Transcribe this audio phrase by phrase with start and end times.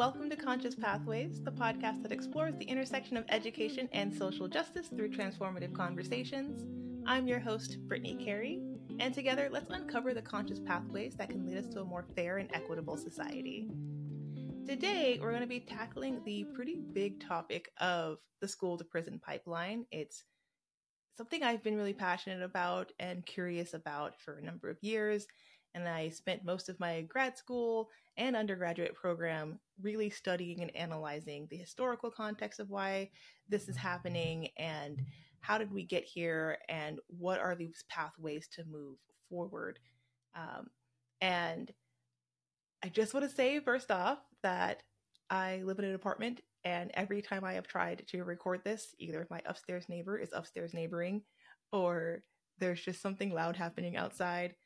[0.00, 4.88] welcome to Conscious Pathways, the podcast that explores the intersection of education and social justice
[4.88, 6.64] through transformative conversations.
[7.04, 8.62] I'm your host, Brittney Carey,
[8.98, 12.38] and together let's uncover the conscious pathways that can lead us to a more fair
[12.38, 13.68] and equitable society.
[14.66, 19.20] Today, we're going to be tackling the pretty big topic of the school to prison
[19.22, 19.84] pipeline.
[19.90, 20.24] It's
[21.18, 25.26] something I've been really passionate about and curious about for a number of years.
[25.74, 31.48] And I spent most of my grad school and undergraduate program really studying and analyzing
[31.50, 33.10] the historical context of why
[33.48, 35.02] this is happening and
[35.40, 38.98] how did we get here and what are these pathways to move
[39.30, 39.78] forward.
[40.36, 40.68] Um,
[41.22, 41.72] and
[42.84, 44.82] I just want to say, first off, that
[45.30, 49.26] I live in an apartment, and every time I have tried to record this, either
[49.30, 51.22] my upstairs neighbor is upstairs neighboring,
[51.72, 52.22] or
[52.58, 54.56] there's just something loud happening outside.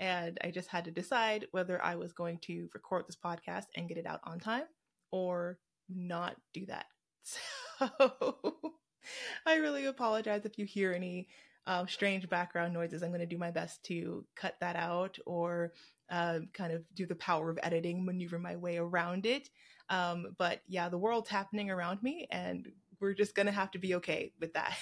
[0.00, 3.86] And I just had to decide whether I was going to record this podcast and
[3.86, 4.64] get it out on time
[5.12, 6.86] or not do that.
[7.82, 8.74] So
[9.46, 11.28] I really apologize if you hear any
[11.66, 13.02] um, strange background noises.
[13.02, 15.72] I'm going to do my best to cut that out or
[16.10, 19.48] uh, kind of do the power of editing, maneuver my way around it.
[19.88, 22.70] Um, but yeah, the world's happening around me, and
[23.00, 24.76] we're just gonna have to be okay with that.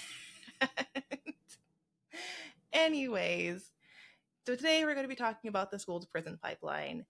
[2.72, 3.70] Anyways,
[4.48, 7.04] so today we're going to be talking about the school to prison pipeline.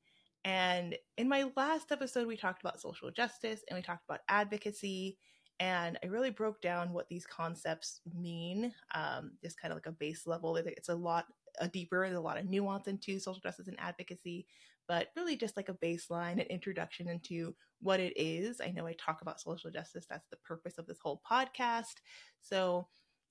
[0.45, 5.19] And in my last episode, we talked about social justice and we talked about advocacy.
[5.61, 9.93] And I really broke down what these concepts mean, um, just kind of like a
[9.93, 10.57] base level.
[10.57, 11.27] It's a lot
[11.61, 14.45] a deeper, there's a lot of nuance into social justice and advocacy,
[14.89, 18.61] but really just like a baseline, an introduction into what it is.
[18.61, 22.01] I know I talk about social justice, that's the purpose of this whole podcast.
[22.41, 22.89] So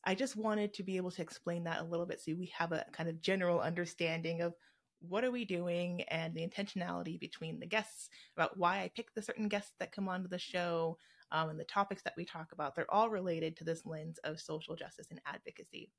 [0.07, 2.71] I just wanted to be able to explain that a little bit so we have
[2.71, 4.53] a kind of general understanding of
[5.01, 9.21] what are we doing and the intentionality between the guests about why I pick the
[9.21, 10.97] certain guests that come onto the show
[11.33, 12.73] um, and the topics that we talk about.
[12.73, 15.91] They're all related to this lens of social justice and advocacy.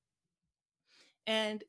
[1.26, 1.62] And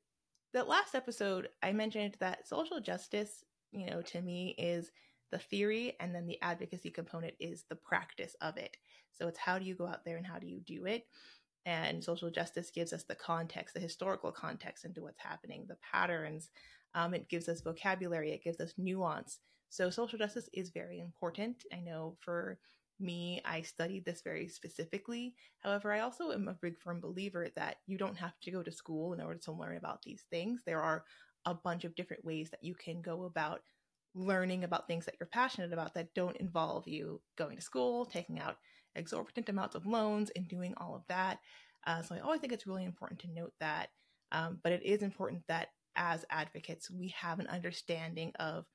[0.54, 4.92] the last episode, I mentioned that social justice, you know, to me is
[5.30, 8.78] the theory, and then the advocacy component is the practice of it.
[9.14, 11.06] So it's how do you go out there and how do you do it?
[11.66, 16.50] And social justice gives us the context, the historical context into what's happening, the patterns.
[16.96, 19.40] Um, it gives us vocabulary, it gives us nuance.
[19.70, 21.64] So social justice is very important.
[21.72, 22.58] I know for
[23.00, 25.36] me, I studied this very specifically.
[25.60, 28.72] However, I also am a big firm believer that you don't have to go to
[28.72, 30.62] school in order to learn about these things.
[30.66, 31.04] There are
[31.46, 33.62] a bunch of different ways that you can go about
[34.16, 38.40] learning about things that you're passionate about that don't involve you going to school, taking
[38.40, 38.58] out
[38.96, 41.40] exorbitant amounts of loans, and doing all of that.
[41.88, 43.90] Uh, so I always think it's really important to note that.
[44.32, 48.66] Um, but it is important that as advocates, we have an understanding of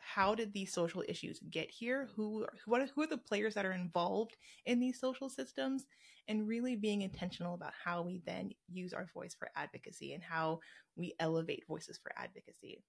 [0.00, 2.08] how did these social issues get here?
[2.16, 5.86] Who are, who are the players that are involved in these social systems?
[6.28, 10.60] And really being intentional about how we then use our voice for advocacy and how
[10.96, 12.82] we elevate voices for advocacy.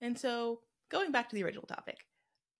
[0.00, 0.60] And so,
[0.90, 1.98] going back to the original topic,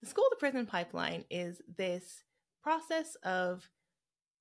[0.03, 2.23] the school to prison pipeline is this
[2.65, 3.69] process of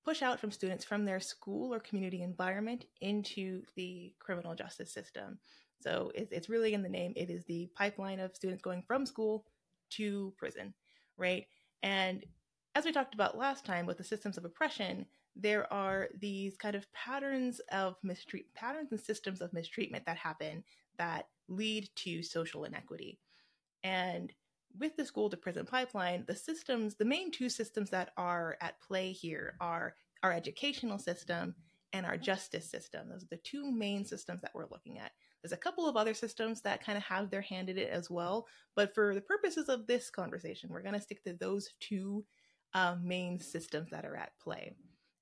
[0.02, 5.38] push out from students from their school or community environment into the criminal justice system.
[5.80, 7.12] So it's, it's really in the name.
[7.16, 9.44] It is the pipeline of students going from school
[9.90, 10.72] to prison,
[11.18, 11.46] right?
[11.82, 12.24] And
[12.74, 15.04] as we talked about last time with the systems of oppression,
[15.36, 20.64] there are these kind of patterns of mistreat patterns and systems of mistreatment that happen
[20.98, 23.18] that lead to social inequity.
[23.82, 24.32] And
[24.78, 28.80] with the school to prison pipeline, the systems, the main two systems that are at
[28.80, 31.54] play here are our educational system
[31.92, 33.08] and our justice system.
[33.08, 35.12] Those are the two main systems that we're looking at.
[35.42, 38.10] There's a couple of other systems that kind of have their hand in it as
[38.10, 42.24] well, but for the purposes of this conversation, we're going to stick to those two
[42.72, 44.74] um, main systems that are at play.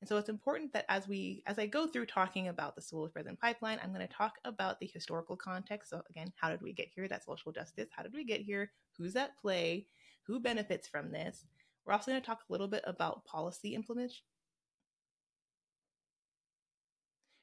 [0.03, 3.07] And so it's important that as we as I go through talking about the school
[3.07, 5.91] to prison pipeline, I'm going to talk about the historical context.
[5.91, 7.07] So again, how did we get here?
[7.07, 7.89] That social justice.
[7.95, 8.73] How did we get here?
[8.99, 9.87] Who's at play?
[10.27, 11.45] Who benefits from this?
[11.87, 14.25] We're also going to talk a little bit about policy implementation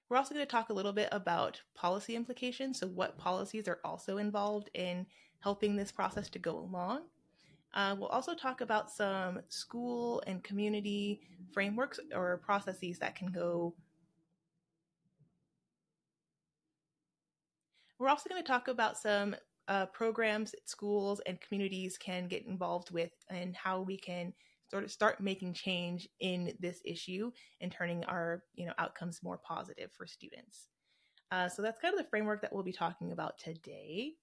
[0.09, 2.79] We're also going to talk a little bit about policy implications.
[2.81, 5.05] So, what policies are also involved in
[5.39, 7.03] helping this process to go along.
[7.73, 11.21] Uh, we'll also talk about some school and community
[11.53, 13.75] frameworks or processes that can go.
[17.99, 19.35] We're also going to talk about some
[19.67, 24.33] uh, programs schools and communities can get involved with and how we can
[24.69, 27.31] sort of start making change in this issue
[27.61, 30.69] and turning our you know outcomes more positive for students.
[31.31, 34.13] Uh, so that's kind of the framework that we'll be talking about today.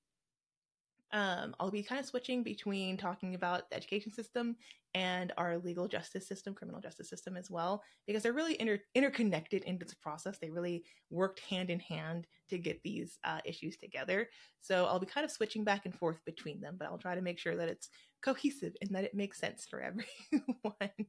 [1.13, 4.57] Um, I'll be kind of switching between talking about the education system
[4.95, 9.63] and our legal justice system, criminal justice system as well, because they're really inter- interconnected
[9.65, 10.39] in this process.
[10.39, 14.29] They really worked hand in hand to get these uh, issues together.
[14.61, 17.23] So I'll be kind of switching back and forth between them, but I'll try to
[17.23, 17.89] make sure that it's
[18.23, 21.07] cohesive and that it makes sense for everyone.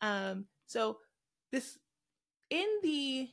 [0.00, 0.98] um, so
[1.50, 1.78] this
[2.50, 3.28] in the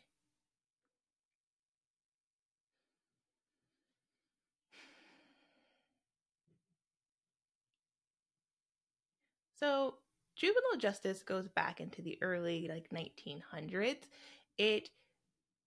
[9.62, 9.96] So
[10.36, 13.98] juvenile justice goes back into the early like 1900s.
[14.58, 14.90] It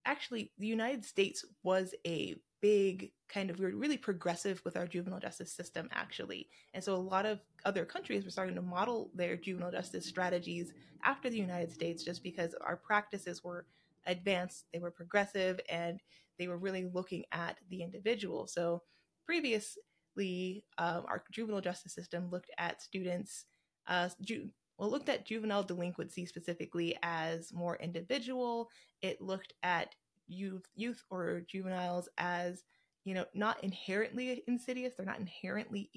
[0.05, 4.87] actually the United States was a big kind of we were really progressive with our
[4.87, 9.11] juvenile justice system actually and so a lot of other countries were starting to model
[9.13, 13.65] their juvenile justice strategies after the united states just because our practices were
[14.07, 15.99] advanced they were progressive and
[16.39, 18.81] they were really looking at the individual so
[19.25, 23.45] previously um, our juvenile justice system looked at students
[23.87, 28.69] uh, ju- well, looked at juvenile delinquency specifically as more individual.
[29.01, 29.95] It looked at
[30.27, 32.63] youth, youth or juveniles as
[33.03, 34.95] you know not inherently insidious.
[34.95, 35.89] They're not inherently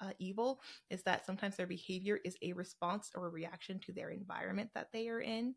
[0.00, 0.60] uh, evil.
[0.90, 4.88] Is that sometimes their behavior is a response or a reaction to their environment that
[4.92, 5.54] they are in.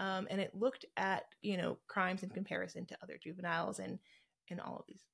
[0.00, 3.98] Um, and it looked at you know crimes in comparison to other juveniles and
[4.50, 5.04] and all of these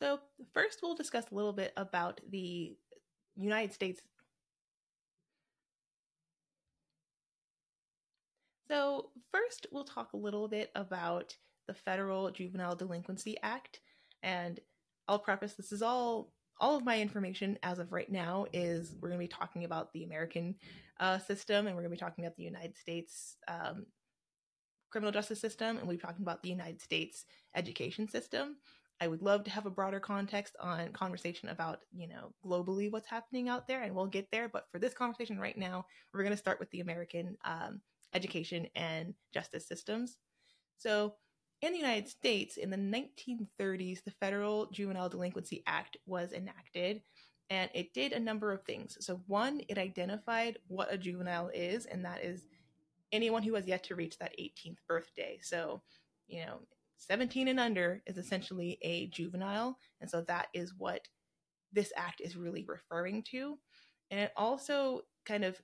[0.00, 0.20] So,
[0.52, 2.76] first, we'll discuss a little bit about the
[3.36, 4.00] United States.
[8.68, 11.36] So, first, we'll talk a little bit about
[11.66, 13.80] the Federal Juvenile Delinquency Act.
[14.22, 14.58] And
[15.08, 19.08] I'll preface this is all all of my information as of right now is we're
[19.08, 20.54] going to be talking about the American
[21.00, 23.86] uh, system and we're going to be talking about the United States um,
[24.90, 27.24] criminal justice system and we'll be talking about the United States
[27.56, 28.56] education system.
[29.00, 33.08] I would love to have a broader context on conversation about, you know, globally what's
[33.08, 34.48] happening out there, and we'll get there.
[34.48, 37.80] But for this conversation right now, we're going to start with the American um,
[38.14, 40.16] education and justice systems.
[40.78, 41.14] So,
[41.60, 47.00] in the United States, in the 1930s, the Federal Juvenile Delinquency Act was enacted,
[47.50, 48.96] and it did a number of things.
[49.00, 52.46] So, one, it identified what a juvenile is, and that is
[53.12, 55.38] anyone who has yet to reach that 18th birthday.
[55.42, 55.82] So,
[56.28, 56.60] you know,
[56.98, 59.78] 17 and under is essentially a juvenile.
[60.00, 61.00] And so that is what
[61.72, 63.58] this act is really referring to.
[64.10, 65.60] And it also kind of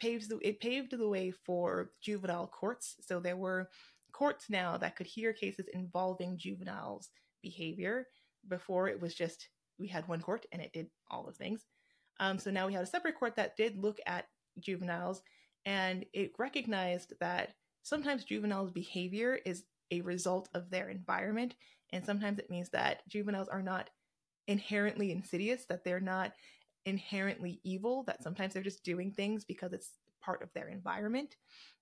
[0.00, 2.96] paves the it paved the way for juvenile courts.
[3.00, 3.68] So there were
[4.12, 7.10] courts now that could hear cases involving juveniles
[7.42, 8.06] behavior.
[8.48, 9.48] Before it was just
[9.78, 11.66] we had one court and it did all the things.
[12.20, 14.26] Um, so now we had a separate court that did look at
[14.60, 15.22] juveniles
[15.66, 21.54] and it recognized that sometimes juveniles' behavior is a result of their environment.
[21.92, 23.90] And sometimes it means that juveniles are not
[24.46, 26.32] inherently insidious, that they're not
[26.86, 29.92] inherently evil, that sometimes they're just doing things because it's
[30.22, 31.36] part of their environment.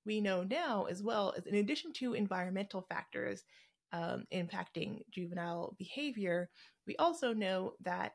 [0.04, 3.44] We know now, as well, as in addition to environmental factors
[3.92, 6.50] um, impacting juvenile behavior,
[6.86, 8.12] we also know that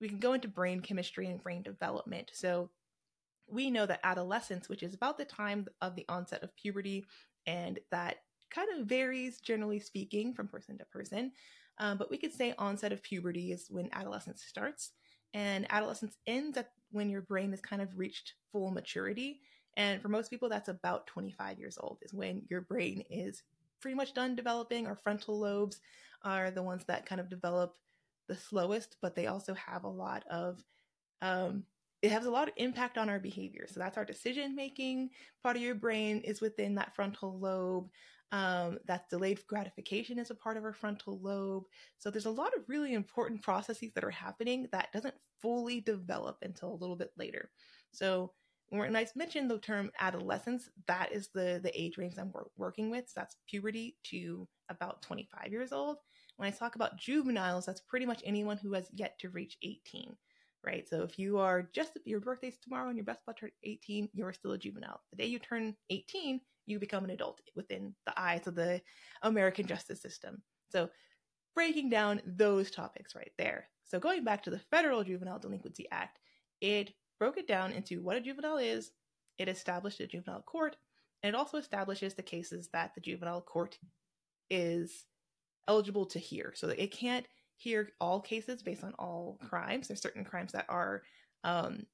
[0.00, 2.30] we can go into brain chemistry and brain development.
[2.34, 2.70] So
[3.48, 7.06] we know that adolescence, which is about the time of the onset of puberty,
[7.46, 8.16] and that
[8.50, 11.32] kind of varies, generally speaking, from person to person.
[11.78, 14.92] Um, but we could say onset of puberty is when adolescence starts,
[15.34, 19.40] and adolescence ends at when your brain has kind of reached full maturity.
[19.76, 23.42] And for most people, that's about 25 years old, is when your brain is
[23.80, 24.86] pretty much done developing.
[24.86, 25.80] Our frontal lobes
[26.22, 27.76] are the ones that kind of develop
[28.28, 30.64] the slowest, but they also have a lot of
[31.22, 31.64] um,
[32.02, 33.66] it has a lot of impact on our behavior.
[33.68, 35.10] So that's our decision making
[35.42, 37.88] part of your brain is within that frontal lobe.
[38.32, 41.64] Um, that delayed gratification is a part of our frontal lobe.
[41.98, 46.38] So there's a lot of really important processes that are happening that doesn't fully develop
[46.42, 47.50] until a little bit later.
[47.92, 48.32] So
[48.70, 53.08] when I mentioned the term adolescence, that is the the age range I'm working with.
[53.08, 55.98] So that's puberty to about 25 years old.
[56.36, 60.16] When I talk about juveniles, that's pretty much anyone who has yet to reach 18
[60.66, 60.88] right?
[60.88, 64.32] So if you are just your birthday's tomorrow and your best about turned 18, you're
[64.32, 65.00] still a juvenile.
[65.10, 68.80] The day you turn 18, you become an adult within the eyes of the
[69.22, 70.42] American justice system.
[70.70, 70.88] So
[71.54, 73.68] breaking down those topics right there.
[73.84, 76.18] So going back to the Federal Juvenile Delinquency Act,
[76.60, 78.90] it broke it down into what a juvenile is,
[79.38, 80.76] it established a juvenile court,
[81.22, 83.78] and it also establishes the cases that the juvenile court
[84.50, 85.04] is
[85.68, 86.52] eligible to hear.
[86.54, 89.88] So it can't hear all cases based on all crimes.
[89.88, 91.02] There's certain crimes that are
[91.44, 91.84] um,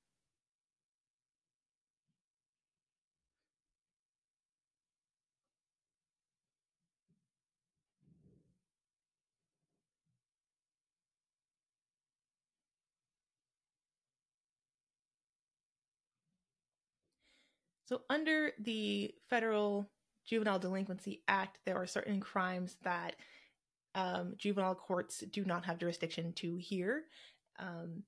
[17.85, 19.91] So, under the Federal
[20.27, 23.17] Juvenile Delinquency Act, there are certain crimes that
[23.95, 27.05] um, juvenile courts do not have jurisdiction to hear.
[27.59, 28.05] Um,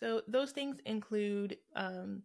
[0.00, 2.22] so, those things include um,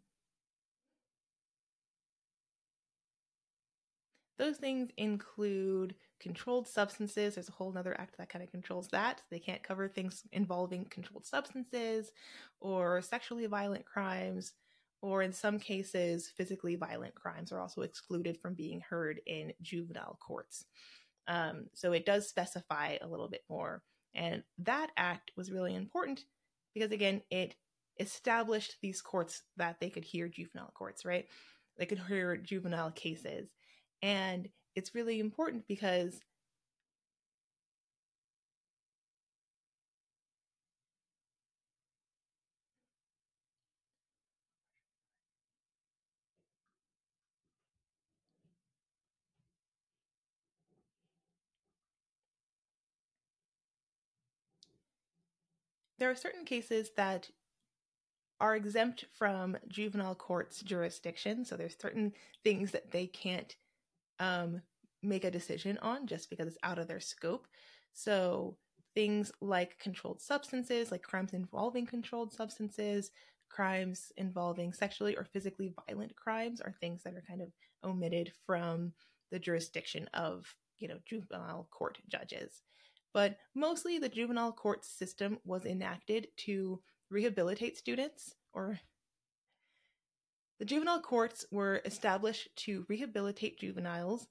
[4.42, 7.36] Those things include controlled substances.
[7.36, 9.22] There's a whole other act that kind of controls that.
[9.30, 12.12] They can't cover things involving controlled substances
[12.60, 14.54] or sexually violent crimes,
[15.04, 20.18] or in some cases, physically violent crimes are also excluded from being heard in juvenile
[20.20, 20.66] courts.
[21.28, 23.84] Um, so it does specify a little bit more.
[24.16, 26.22] And that act was really important
[26.74, 27.56] because, again, it
[28.00, 31.28] established these courts that they could hear juvenile courts, right?
[31.78, 33.50] They could hear juvenile cases.
[34.02, 36.20] And it's really important because
[56.02, 57.30] there are certain cases that
[58.40, 61.46] are exempt from juvenile court's jurisdiction.
[61.46, 62.12] So there's certain
[62.44, 63.56] things that they can't
[64.20, 64.64] um,
[65.04, 67.46] make a decision on just because it's out of their scope.
[67.94, 68.58] So
[68.96, 73.12] things like controlled substances, like crimes involving controlled substances,
[73.48, 77.50] crimes involving sexually or physically violent crimes are things that are kind of
[77.84, 78.92] omitted from
[79.32, 80.48] the jurisdiction of,
[80.80, 82.64] you know, juvenile court judges.
[83.14, 88.80] But mostly the juvenile court system was enacted to rehabilitate students or
[90.60, 94.28] the juvenile courts were established to rehabilitate juveniles,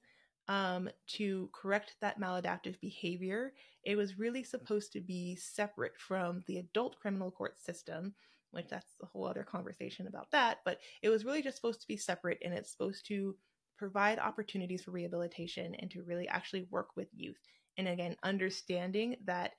[0.47, 3.53] um, to correct that maladaptive behavior.
[3.83, 8.15] It was really supposed to be separate from the adult criminal court system,
[8.51, 10.59] which that's a whole other conversation about that.
[10.63, 13.35] But it was really just supposed to be separate and it's supposed to
[13.77, 17.41] provide opportunities for rehabilitation and to really actually work with youth.
[17.77, 19.53] And again, understanding that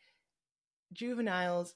[0.92, 1.74] juveniles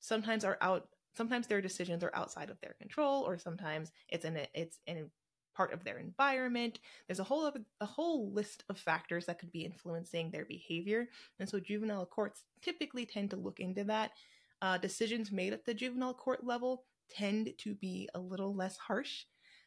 [0.00, 4.36] sometimes are out sometimes their decisions are outside of their control or sometimes it's in
[4.36, 5.04] a, it's in a
[5.56, 6.78] part of their environment.
[7.06, 11.08] There's a whole other, a whole list of factors that could be influencing their behavior.
[11.40, 14.12] And so juvenile courts typically tend to look into that.
[14.62, 19.24] Uh, decisions made at the juvenile court level tend to be a little less harsh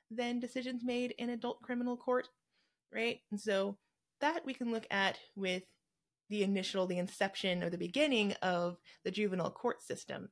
[0.10, 2.30] than decisions made in adult criminal court
[2.94, 3.20] right?
[3.32, 3.78] And so
[4.22, 5.64] that we can look at with
[6.30, 10.30] the initial the inception or the beginning of the juvenile court system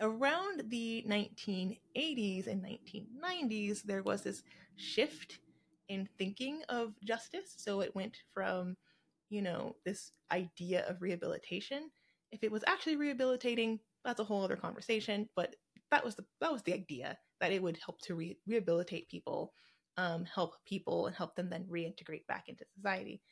[0.00, 4.42] around the 1980s and 1990s, there was this
[4.76, 5.38] shift
[5.88, 7.54] in thinking of justice.
[7.56, 8.76] So it went from,
[9.30, 11.90] you know, this idea of rehabilitation.
[12.32, 15.28] If it was actually rehabilitating, that's a whole other conversation.
[15.36, 15.56] But
[15.90, 19.52] that was the that was the idea that it would help to re- rehabilitate people,
[19.96, 23.22] um, help people, and help them then reintegrate back into society.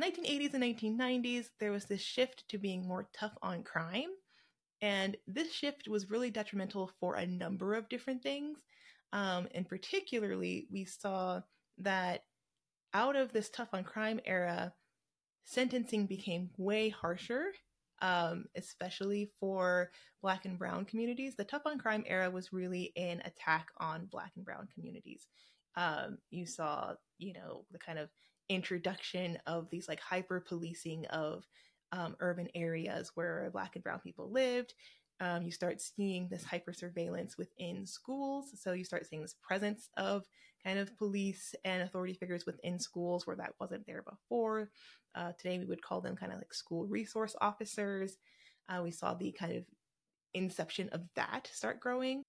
[0.00, 4.10] 1980s and 1990s, there was this shift to being more tough on crime
[4.84, 8.58] and this shift was really detrimental for a number of different things.
[9.14, 11.40] Um, and particularly, we saw
[11.78, 12.24] that
[12.92, 14.74] out of this tough on crime era,
[15.44, 17.46] sentencing became way harsher,
[18.02, 21.34] um, especially for Black and Brown communities.
[21.34, 25.28] The tough on crime era was really an attack on Black and Brown communities.
[25.76, 28.10] Um, you saw, you know, the kind of
[28.48, 31.46] introduction of these like hyper policing of
[31.92, 34.74] um, urban areas where Black and Brown people lived.
[35.20, 38.50] Um, you start seeing this hyper surveillance within schools.
[38.60, 40.24] So you start seeing this presence of
[40.64, 44.70] kind of police and authority figures within schools where that wasn't there before.
[45.14, 48.18] Uh, today we would call them kind of like school resource officers.
[48.68, 49.64] Uh, we saw the kind of
[50.32, 52.22] inception of that start growing.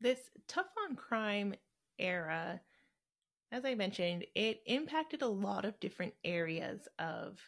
[0.00, 0.18] This
[0.48, 1.54] tough on crime
[1.98, 2.60] era,
[3.52, 7.38] as I mentioned, it impacted a lot of different areas of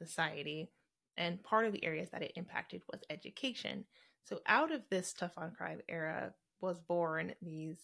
[0.00, 0.70] society.
[1.16, 3.84] And part of the areas that it impacted was education.
[4.24, 7.78] So out of this tough on crime era was born these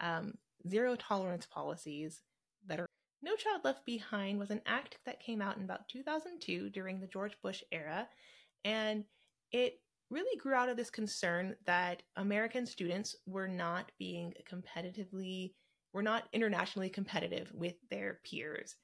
[0.00, 0.34] um,
[0.68, 2.22] zero tolerance policies
[2.66, 2.86] that are
[3.22, 7.06] no Child Left Behind was an act that came out in about 2002 during the
[7.06, 8.06] George Bush era.
[8.66, 9.04] And
[9.50, 9.80] it
[10.10, 15.54] really grew out of this concern that American students were not being competitively,
[15.94, 18.76] were not internationally competitive with their peers.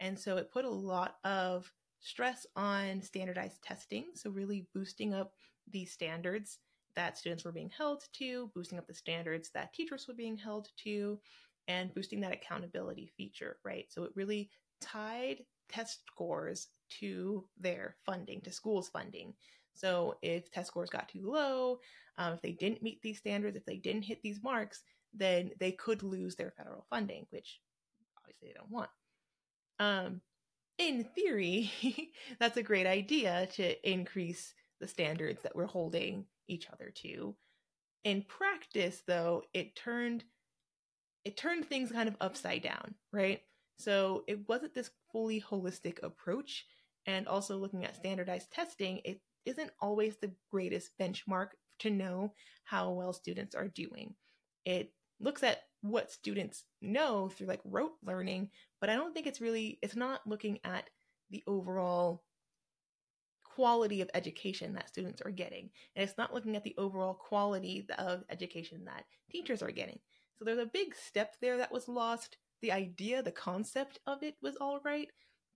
[0.00, 4.06] And so it put a lot of stress on standardized testing.
[4.14, 5.32] So, really boosting up
[5.70, 6.58] the standards
[6.94, 10.68] that students were being held to, boosting up the standards that teachers were being held
[10.84, 11.18] to,
[11.68, 13.86] and boosting that accountability feature, right?
[13.88, 16.68] So, it really tied test scores
[17.00, 19.34] to their funding, to schools' funding.
[19.74, 21.80] So, if test scores got too low,
[22.18, 24.82] um, if they didn't meet these standards, if they didn't hit these marks,
[25.16, 27.60] then they could lose their federal funding, which
[28.18, 28.90] obviously they don't want.
[29.78, 30.20] Um,
[30.78, 31.70] in theory,
[32.40, 37.34] that's a great idea to increase the standards that we're holding each other to.
[38.04, 40.24] In practice, though, it turned
[41.24, 43.40] it turned things kind of upside down, right?
[43.78, 46.64] So it wasn't this fully holistic approach.
[47.04, 51.48] And also looking at standardized testing, it isn't always the greatest benchmark
[51.80, 52.32] to know
[52.62, 54.14] how well students are doing.
[54.64, 59.40] It looks at what students know through like rote learning, but I don't think it's
[59.40, 60.90] really, it's not looking at
[61.30, 62.22] the overall
[63.44, 65.70] quality of education that students are getting.
[65.94, 69.98] And it's not looking at the overall quality of education that teachers are getting.
[70.38, 72.36] So there's a big step there that was lost.
[72.60, 75.08] The idea, the concept of it was all right,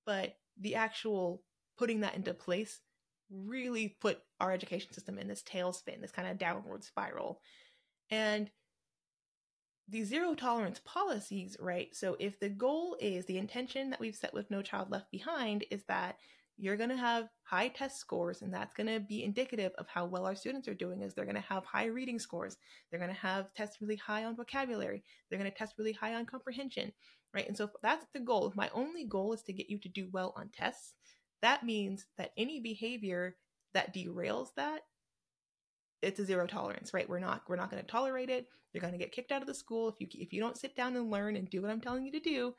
[0.07, 1.43] but the actual
[1.79, 2.81] putting that into place
[3.31, 7.41] really put our education system in this tailspin, this kind of downward spiral.
[8.11, 8.51] And
[9.91, 11.95] the zero tolerance policies, right?
[11.95, 15.65] So if the goal is the intention that we've set with No Child Left Behind
[15.71, 16.17] is that
[16.57, 20.05] you're going to have high test scores and that's going to be indicative of how
[20.05, 22.57] well our students are doing is they're going to have high reading scores.
[22.91, 25.03] They're going to have tests really high on vocabulary.
[25.29, 26.93] They're going to test really high on comprehension
[27.35, 27.47] right?
[27.47, 29.89] And so if that's the goal if my only goal is to get you to
[29.89, 30.95] do well on tests
[31.43, 33.37] that means that any behavior
[33.73, 34.81] that derails that
[36.03, 37.09] it's a zero tolerance, right?
[37.09, 38.47] We're not we're not going to tolerate it.
[38.73, 40.77] You're going to get kicked out of the school if you if you don't sit
[40.77, 42.55] down and learn and do what I'm telling you to do.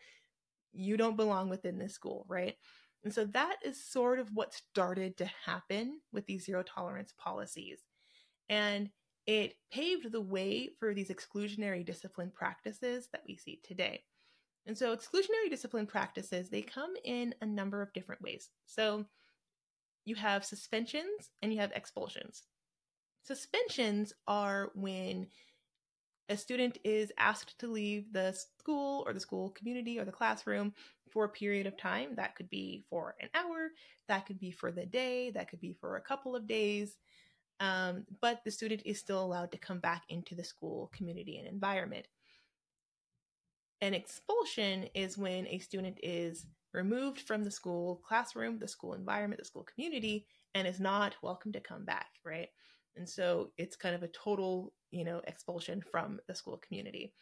[0.74, 2.56] You don't belong within this school, right?
[3.04, 7.80] And so that is sort of what started to happen with these zero tolerance policies.
[8.48, 8.90] And
[9.26, 14.04] it paved the way for these exclusionary discipline practices that we see today.
[14.68, 18.50] And so exclusionary discipline practices, they come in a number of different ways.
[18.68, 19.06] So
[20.06, 22.44] you have suspensions and you have expulsions.
[23.24, 25.28] Suspensions are when
[26.30, 30.74] a student is asked to leave the school or the school community or the classroom
[31.12, 32.16] for a period of time.
[32.16, 33.72] That could be for an hour,
[34.08, 36.98] that could be for the day, that could be for a couple of days.
[37.60, 41.48] Um, but the student is still allowed to come back into the school community and
[41.48, 42.08] environment.
[43.82, 49.40] An expulsion is when a student is removed from the school classroom, the school environment,
[49.40, 52.50] the school community, and is not welcome to come back, right?
[52.96, 57.14] And so it's kind of a total, you know, expulsion from the school community.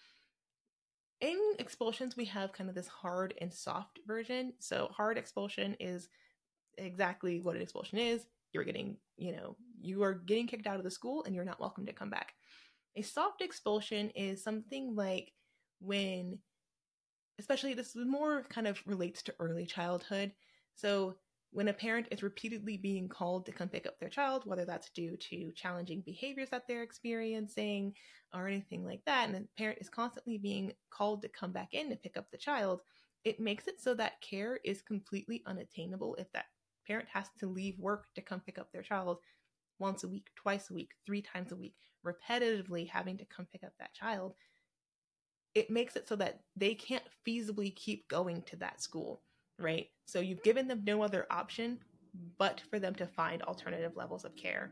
[1.21, 4.53] In expulsions, we have kind of this hard and soft version.
[4.59, 6.07] So hard expulsion is
[6.77, 8.25] exactly what an expulsion is.
[8.53, 11.59] You're getting, you know, you are getting kicked out of the school and you're not
[11.59, 12.33] welcome to come back.
[12.95, 15.33] A soft expulsion is something like
[15.79, 16.39] when,
[17.37, 20.31] especially this more kind of relates to early childhood.
[20.75, 21.15] So
[21.51, 24.91] when a parent is repeatedly being called to come pick up their child, whether that's
[24.91, 27.93] due to challenging behaviors that they're experiencing
[28.33, 31.89] or anything like that, and the parent is constantly being called to come back in
[31.89, 32.81] to pick up the child,
[33.23, 36.45] it makes it so that care is completely unattainable if that
[36.87, 39.17] parent has to leave work to come pick up their child
[39.79, 41.73] once a week, twice a week, three times a week,
[42.05, 44.35] repetitively having to come pick up that child.
[45.55, 49.23] It makes it so that they can't feasibly keep going to that school
[49.59, 49.87] right?
[50.05, 51.79] So you've given them no other option
[52.37, 54.71] but for them to find alternative levels of care.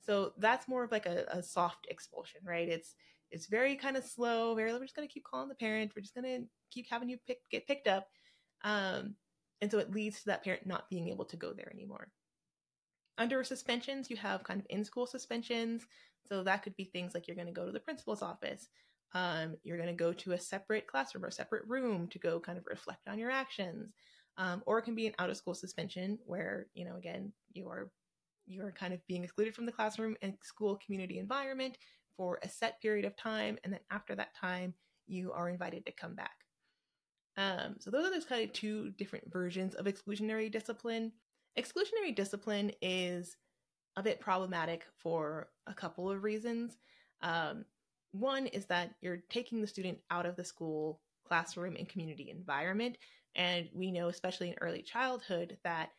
[0.00, 2.68] So that's more of like a, a soft expulsion, right?
[2.68, 2.94] It's
[3.30, 4.54] it's very kind of slow.
[4.54, 5.92] Very, we're just gonna keep calling the parent.
[5.94, 8.06] We're just gonna keep having you pick get picked up,
[8.64, 9.14] um,
[9.60, 12.08] and so it leads to that parent not being able to go there anymore.
[13.18, 15.86] Under suspensions, you have kind of in school suspensions.
[16.26, 18.68] So that could be things like you're going to go to the principal's office.
[19.14, 22.58] Um, you're going to go to a separate classroom or separate room to go kind
[22.58, 23.92] of reflect on your actions.
[24.38, 27.68] Um, or it can be an out of school suspension where, you know, again, you
[27.68, 27.90] are
[28.46, 31.78] you are kind of being excluded from the classroom and school community environment
[32.16, 33.58] for a set period of time.
[33.62, 34.74] And then after that time,
[35.06, 36.36] you are invited to come back.
[37.36, 41.12] Um, so those are those kind of two different versions of exclusionary discipline.
[41.58, 43.36] exclusionary discipline is
[43.96, 46.78] a bit problematic for a couple of reasons.
[47.22, 47.64] Um,
[48.12, 52.96] one is that you're taking the student out of the school classroom and community environment.
[53.34, 55.90] And we know, especially in early childhood, that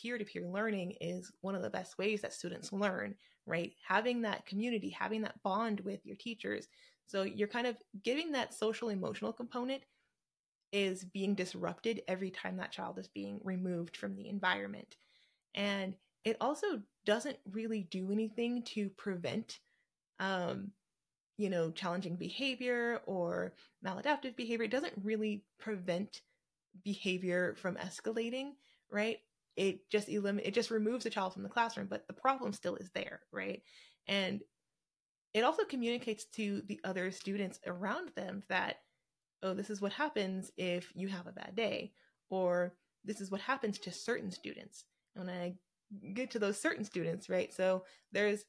[0.00, 3.14] peer to peer learning is one of the best ways that students learn,
[3.46, 3.72] right?
[3.86, 6.66] Having that community, having that bond with your teachers.
[7.06, 9.82] So you're kind of giving that social emotional component
[10.72, 14.96] is being disrupted every time that child is being removed from the environment.
[15.54, 19.60] And it also doesn't really do anything to prevent
[20.18, 20.72] um,
[21.36, 26.20] you know challenging behavior or maladaptive behavior it doesn't really prevent
[26.82, 28.52] behavior from escalating
[28.90, 29.18] right?
[29.56, 32.76] It just elim- it just removes the child from the classroom but the problem still
[32.76, 33.62] is there right?
[34.06, 34.42] And
[35.32, 38.76] it also communicates to the other students around them that
[39.42, 41.92] oh this is what happens if you have a bad day
[42.30, 44.84] or this is what happens to certain students.
[45.14, 45.54] And when i
[46.14, 48.44] get to those certain students right so there's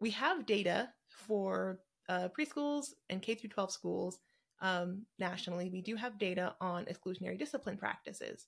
[0.00, 1.78] we have data for
[2.10, 4.18] uh, preschools and k through 12 schools
[4.60, 8.46] um, nationally we do have data on exclusionary discipline practices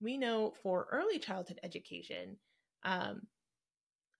[0.00, 2.36] we know for early childhood education,
[2.84, 3.22] um,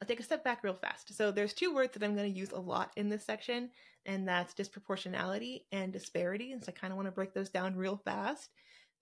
[0.01, 1.15] I'll take a step back real fast.
[1.15, 3.71] So there's two words that I'm going to use a lot in this section,
[4.07, 6.53] and that's disproportionality and disparity.
[6.53, 8.51] And so I kind of want to break those down real fast.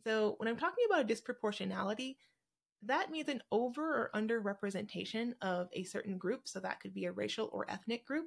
[0.04, 2.16] So when I'm talking about a disproportionality,
[2.82, 6.42] that means an over or under representation of a certain group.
[6.44, 8.26] So that could be a racial or ethnic group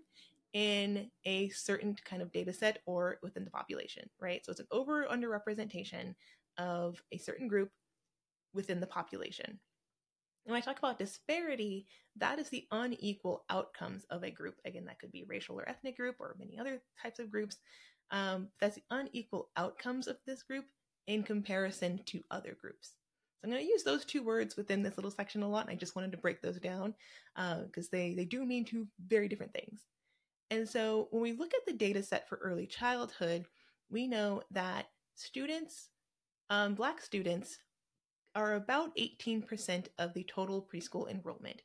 [0.54, 4.44] in a certain kind of data set or within the population, right?
[4.46, 6.16] So it's an over or under representation
[6.58, 7.70] of a certain group
[8.54, 9.60] within the population.
[10.46, 11.86] when I talk about disparity,
[12.16, 14.56] that is the unequal outcomes of a group.
[14.66, 17.58] Again, that could be racial or ethnic group or many other types of groups.
[18.10, 20.66] Um, that's the unequal outcomes of this group
[21.06, 22.96] in comparison to other groups.
[23.40, 25.72] So I'm going to use those two words within this little section a lot, and
[25.72, 26.96] I just wanted to break those down
[27.36, 29.82] because uh, they, they do mean two very different things.
[30.52, 33.46] And so when we look at the data set for early childhood,
[33.90, 35.90] we know that students,
[36.50, 37.60] um, Black students,
[38.36, 41.62] are about 18% of the total preschool enrollment.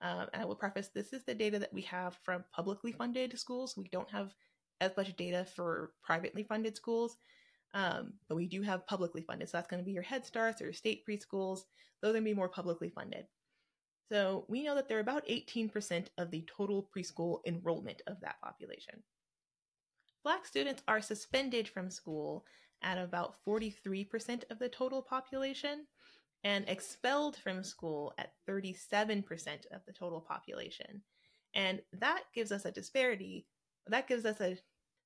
[0.00, 3.38] Um, and I will preface this is the data that we have from publicly funded
[3.38, 3.76] schools.
[3.76, 4.34] We don't have
[4.80, 7.16] as much data for privately funded schools,
[7.72, 9.48] um, but we do have publicly funded.
[9.48, 11.60] So that's going to be your Head Starts or state preschools.
[12.00, 13.26] Those are going to be more publicly funded.
[14.10, 19.02] So we know that they're about 18% of the total preschool enrollment of that population.
[20.22, 22.44] Black students are suspended from school
[22.82, 25.86] at about 43% of the total population
[26.44, 29.24] and expelled from school at 37%
[29.72, 31.02] of the total population.
[31.54, 33.46] And that gives us a disparity.
[33.86, 34.58] That gives us a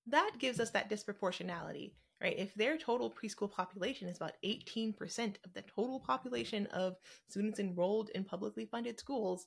[0.06, 2.36] that gives us that disproportionality, right?
[2.36, 6.96] If their total preschool population is about 18% of the total population of
[7.28, 9.46] students enrolled in publicly funded schools,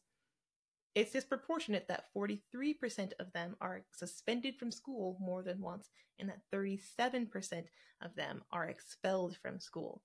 [0.94, 6.42] it's disproportionate that 43% of them are suspended from school more than once and that
[6.54, 7.64] 37%
[8.02, 10.02] of them are expelled from school.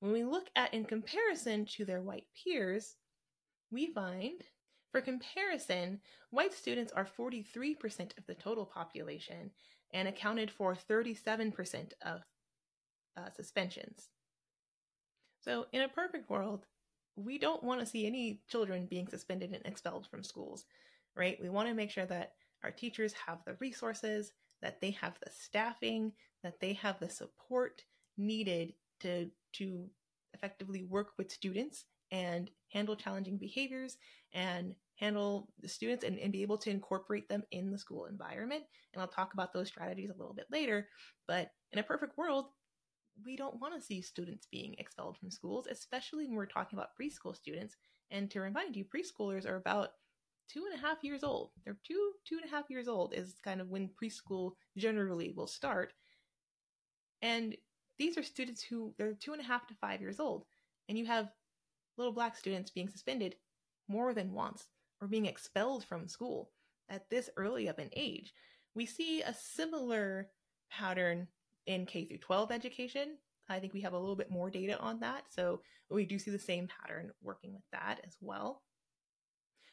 [0.00, 2.96] When we look at in comparison to their white peers,
[3.70, 4.42] we find
[4.90, 9.50] for comparison, white students are 43% of the total population
[9.92, 12.20] and accounted for 37% of
[13.16, 14.08] uh, suspensions.
[15.40, 16.66] So, in a perfect world,
[17.16, 20.66] we don't want to see any children being suspended and expelled from schools,
[21.16, 21.38] right?
[21.40, 25.30] We want to make sure that our teachers have the resources, that they have the
[25.30, 27.82] staffing, that they have the support
[28.16, 29.88] needed to to
[30.34, 33.96] effectively work with students and handle challenging behaviors
[34.32, 38.62] and handle the students and, and be able to incorporate them in the school environment.
[38.92, 40.88] And I'll talk about those strategies a little bit later.
[41.26, 42.46] But in a perfect world,
[43.24, 46.90] we don't want to see students being expelled from schools, especially when we're talking about
[47.00, 47.76] preschool students.
[48.10, 49.90] And to remind you, preschoolers are about
[50.48, 51.50] two and a half years old.
[51.64, 55.46] They're two, two and a half years old is kind of when preschool generally will
[55.46, 55.92] start.
[57.22, 57.56] And
[57.98, 60.44] these are students who they're two and a half to five years old.
[60.88, 61.28] And you have
[62.00, 63.36] little black students being suspended
[63.88, 64.66] more than once
[65.00, 66.50] or being expelled from school
[66.88, 68.32] at this early of an age.
[68.74, 70.28] We see a similar
[70.70, 71.28] pattern
[71.66, 73.18] in K through 12 education.
[73.48, 75.24] I think we have a little bit more data on that.
[75.28, 75.60] So
[75.90, 78.62] we do see the same pattern working with that as well.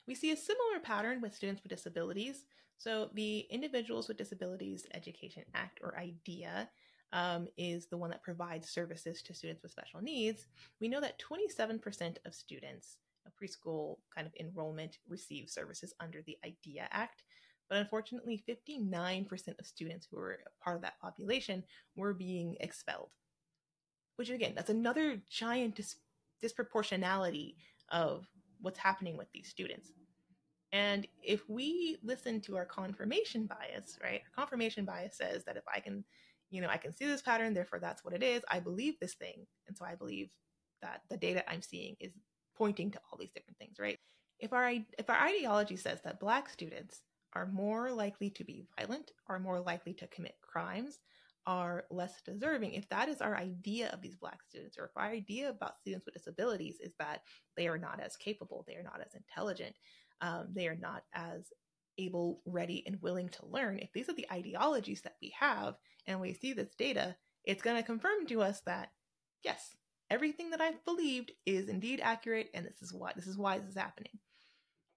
[0.08, 2.44] We see a similar pattern with students with disabilities.
[2.78, 6.70] So the Individuals with Disabilities Education Act, or IDEA,
[7.14, 10.48] um, is the one that provides services to students with special needs.
[10.80, 16.38] We know that 27% of students of preschool kind of enrollment receive services under the
[16.46, 17.24] IDEA Act.
[17.70, 21.64] But unfortunately, 59% of students who were part of that population
[21.96, 23.12] were being expelled.
[24.16, 25.98] Which, again, that's another giant dis-
[26.44, 27.56] disproportionality
[27.90, 28.26] of
[28.62, 29.92] what's happening with these students.
[30.72, 34.22] And if we listen to our confirmation bias, right?
[34.26, 36.04] Our confirmation bias says that if I can,
[36.50, 38.44] you know, I can see this pattern, therefore that's what it is.
[38.50, 39.46] I believe this thing.
[39.68, 40.30] And so I believe
[40.82, 42.12] that the data I'm seeing is
[42.58, 43.98] pointing to all these different things, right?
[44.40, 47.02] If our if our ideology says that black students
[47.34, 51.00] are more likely to be violent, are more likely to commit crimes,
[51.48, 55.08] are less deserving, if that is our idea of these Black students, or if our
[55.08, 57.22] idea about students with disabilities is that
[57.56, 59.76] they are not as capable, they are not as intelligent,
[60.22, 61.48] um, they are not as
[61.98, 66.20] able, ready, and willing to learn, if these are the ideologies that we have and
[66.20, 68.92] we see this data, it's going to confirm to us that,
[69.44, 69.76] yes,
[70.10, 73.70] everything that I've believed is indeed accurate, and this is why this is why this
[73.70, 74.20] is happening.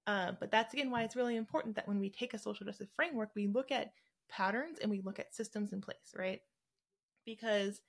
[0.06, 2.88] Uh, but that's again why it's really important that when we take a social justice
[2.96, 3.92] framework, we look at
[4.28, 6.40] patterns and we look at systems in place, right?
[7.24, 7.80] Because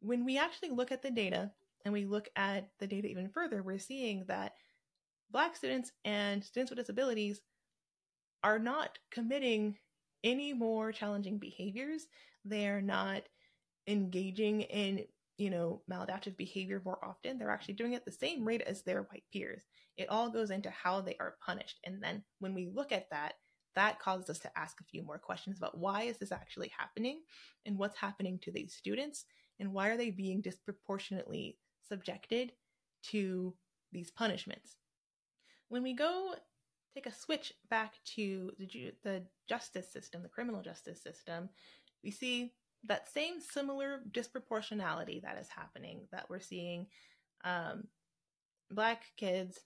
[0.00, 1.50] when we actually look at the data
[1.84, 4.54] and we look at the data even further, we're seeing that
[5.30, 7.40] Black students and students with disabilities
[8.42, 9.76] are not committing
[10.24, 12.06] any more challenging behaviors.
[12.44, 13.22] They're not
[13.86, 15.04] engaging in
[15.38, 19.02] you know, maladaptive behavior more often, they're actually doing it the same rate as their
[19.02, 19.62] white peers.
[19.96, 21.78] It all goes into how they are punished.
[21.84, 23.34] And then when we look at that,
[23.76, 27.20] that causes us to ask a few more questions about why is this actually happening
[27.64, 29.26] and what's happening to these students
[29.60, 31.56] and why are they being disproportionately
[31.88, 32.52] subjected
[33.04, 33.54] to
[33.92, 34.76] these punishments.
[35.68, 36.34] When we go
[36.98, 41.48] take a switch back to the, the justice system, the criminal justice system,
[42.02, 42.52] we see
[42.84, 46.86] that same similar disproportionality that is happening that we're seeing
[47.44, 47.84] um,
[48.70, 49.60] black kids.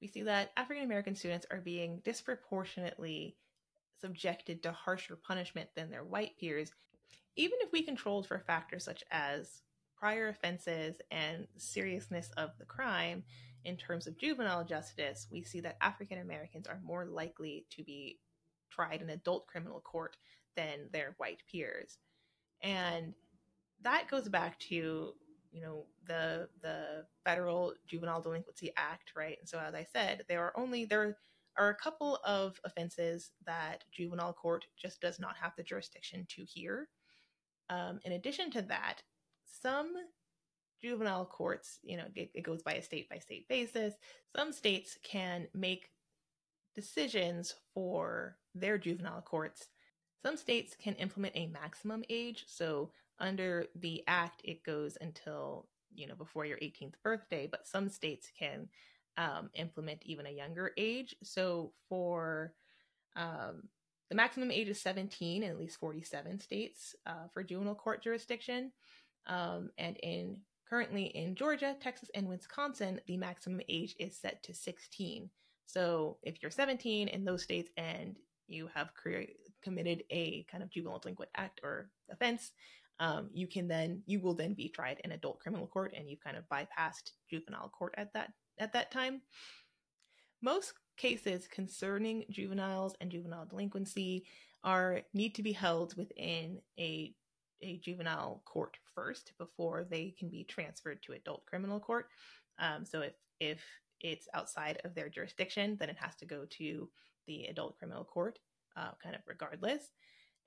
[0.00, 3.36] We see that african american students are being disproportionately
[4.00, 6.72] subjected to harsher punishment than their white peers.
[7.36, 9.62] Even if we controlled for factors such as
[9.96, 13.22] prior offenses and seriousness of the crime
[13.64, 18.18] in terms of juvenile justice we see that african americans are more likely to be
[18.72, 20.16] tried in adult criminal court
[20.56, 21.98] than their white peers.
[22.62, 23.14] And
[23.82, 25.12] that goes back to
[25.50, 30.40] you know the the federal juvenile delinquency act right and so as i said there
[30.40, 31.14] are only there
[31.58, 36.42] are a couple of offenses that juvenile court just does not have the jurisdiction to
[36.44, 36.88] hear
[37.68, 39.02] um, in addition to that
[39.44, 39.92] some
[40.82, 43.94] juvenile courts you know it, it goes by a state by state basis
[44.36, 45.90] some states can make
[46.74, 49.68] decisions for their juvenile courts
[50.22, 52.44] some states can implement a maximum age.
[52.46, 57.88] So under the act, it goes until, you know, before your 18th birthday, but some
[57.88, 58.68] states can
[59.16, 61.16] um, implement even a younger age.
[61.24, 62.54] So for
[63.16, 63.64] um,
[64.08, 68.70] the maximum age is 17 in at least 47 states uh, for juvenile court jurisdiction.
[69.26, 70.38] Um, and in
[70.72, 75.28] currently in Georgia, Texas, and Wisconsin, the maximum age is set to 16.
[75.66, 80.70] So if you're 17 in those states and you have cre- committed a kind of
[80.70, 82.52] juvenile delinquent act or offense,
[83.00, 86.24] um, you can then you will then be tried in adult criminal court, and you've
[86.24, 89.20] kind of bypassed juvenile court at that at that time.
[90.40, 94.24] Most cases concerning juveniles and juvenile delinquency
[94.64, 97.14] are need to be held within a
[97.62, 102.08] a juvenile court first before they can be transferred to adult criminal court.
[102.58, 103.62] Um, so if if
[104.00, 106.88] it's outside of their jurisdiction, then it has to go to
[107.26, 108.38] the adult criminal court,
[108.76, 109.92] uh, kind of regardless.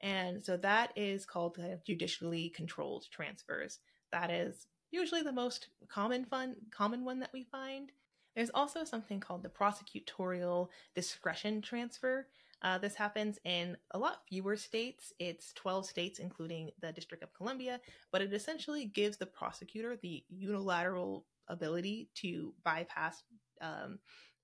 [0.01, 3.79] And so that is called kind of judicially controlled transfers.
[4.11, 7.91] That is usually the most common fun common one that we find.
[8.35, 12.27] There's also something called the prosecutorial discretion transfer.
[12.65, 15.13] Uh, this happens in a lot fewer states.
[15.19, 17.79] It's 12 states, including the District of Columbia,
[18.11, 23.21] but it essentially gives the prosecutor the unilateral ability to bypass
[23.61, 23.99] um,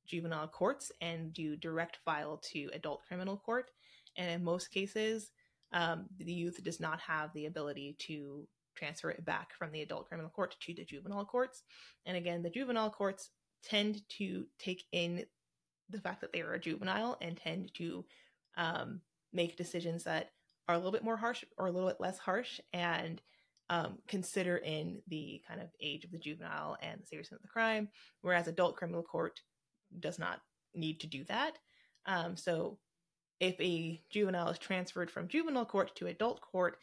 [0.05, 3.71] juvenile courts and do direct file to adult criminal court.
[4.15, 5.31] And in most cases,
[5.73, 10.07] um, the youth does not have the ability to transfer it back from the adult
[10.07, 11.63] criminal court to the juvenile courts.
[12.05, 13.31] And again, the juvenile courts
[13.63, 15.25] tend to take in
[15.91, 18.05] the fact that they are a juvenile and tend to
[18.57, 19.01] um,
[19.33, 20.31] make decisions that
[20.67, 23.21] are a little bit more harsh or a little bit less harsh and
[23.69, 27.47] um, consider in the kind of age of the juvenile and the seriousness of the
[27.47, 27.87] crime,
[28.21, 29.39] whereas adult criminal court
[29.99, 30.41] does not
[30.75, 31.57] need to do that.
[32.05, 32.77] Um, so
[33.39, 36.77] if a juvenile is transferred from juvenile court to adult court,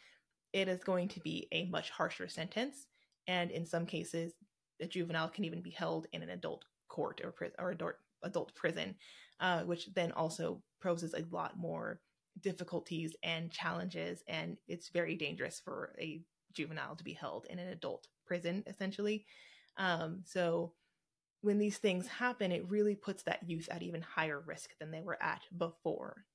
[0.51, 2.87] it is going to be a much harsher sentence.
[3.27, 4.33] And in some cases,
[4.81, 8.95] a juvenile can even be held in an adult court or, or adult, adult prison,
[9.39, 11.99] uh, which then also poses a lot more
[12.41, 14.23] difficulties and challenges.
[14.27, 16.21] And it's very dangerous for a
[16.53, 19.25] juvenile to be held in an adult prison, essentially.
[19.77, 20.73] Um, so
[21.41, 25.01] when these things happen, it really puts that youth at even higher risk than they
[25.01, 26.25] were at before.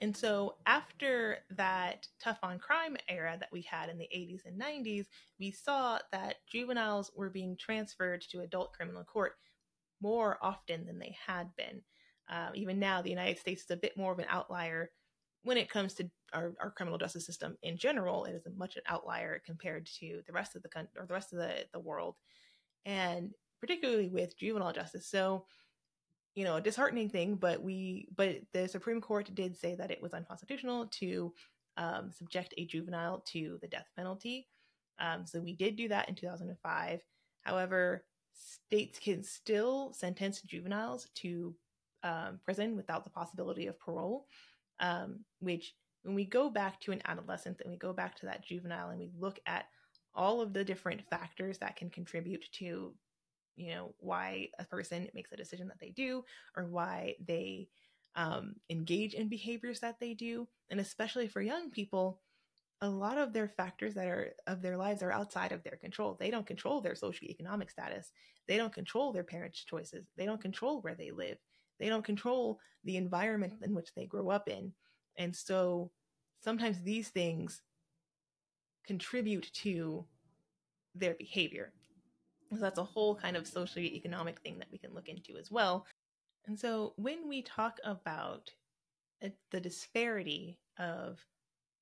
[0.00, 4.60] And so after that tough on crime era that we had in the 80s and
[4.60, 5.06] 90s,
[5.38, 9.34] we saw that juveniles were being transferred to adult criminal court
[10.02, 11.80] more often than they had been.
[12.28, 14.90] Uh, even now, the United States is a bit more of an outlier
[15.44, 18.24] when it comes to our, our criminal justice system in general.
[18.24, 21.32] It is much an outlier compared to the rest of the country or the rest
[21.32, 22.16] of the, the world,
[22.84, 25.06] and particularly with juvenile justice.
[25.06, 25.46] So,
[26.34, 30.00] you know, a disheartening thing, but we but the Supreme Court did say that it
[30.00, 31.32] was unconstitutional to
[31.76, 34.48] um, subject a juvenile to the death penalty.
[34.98, 37.00] Um, so we did do that in 2005.
[37.42, 38.04] However,
[38.34, 41.54] states can still sentence juveniles to
[42.02, 44.26] um, prison without the possibility of parole,
[44.80, 48.44] um, which when we go back to an adolescent and we go back to that
[48.44, 49.66] juvenile and we look at
[50.14, 52.92] all of the different factors that can contribute to
[53.56, 56.24] you know why a person makes a decision that they do
[56.56, 57.68] or why they
[58.14, 60.46] um, engage in behaviors that they do.
[60.70, 62.20] And especially for young people
[62.82, 66.16] a lot of their factors that are of their lives are outside of their control.
[66.18, 68.10] They don't control their socioeconomic status.
[68.48, 70.04] They don't control their parents' choices.
[70.16, 71.38] They don't control where they live.
[71.78, 74.72] They don't control the environment in which they grow up in.
[75.16, 75.92] And so
[76.42, 77.62] sometimes these things
[78.84, 80.04] contribute to
[80.96, 81.72] their behavior.
[82.50, 85.86] So that's a whole kind of socioeconomic thing that we can look into as well.
[86.46, 88.50] And so when we talk about
[89.24, 91.24] uh, the disparity of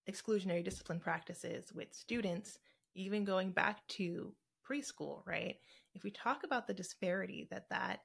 [0.09, 2.59] exclusionary discipline practices with students,
[2.95, 4.33] even going back to
[4.69, 5.57] preschool, right?
[5.95, 8.01] If we talk about the disparity that that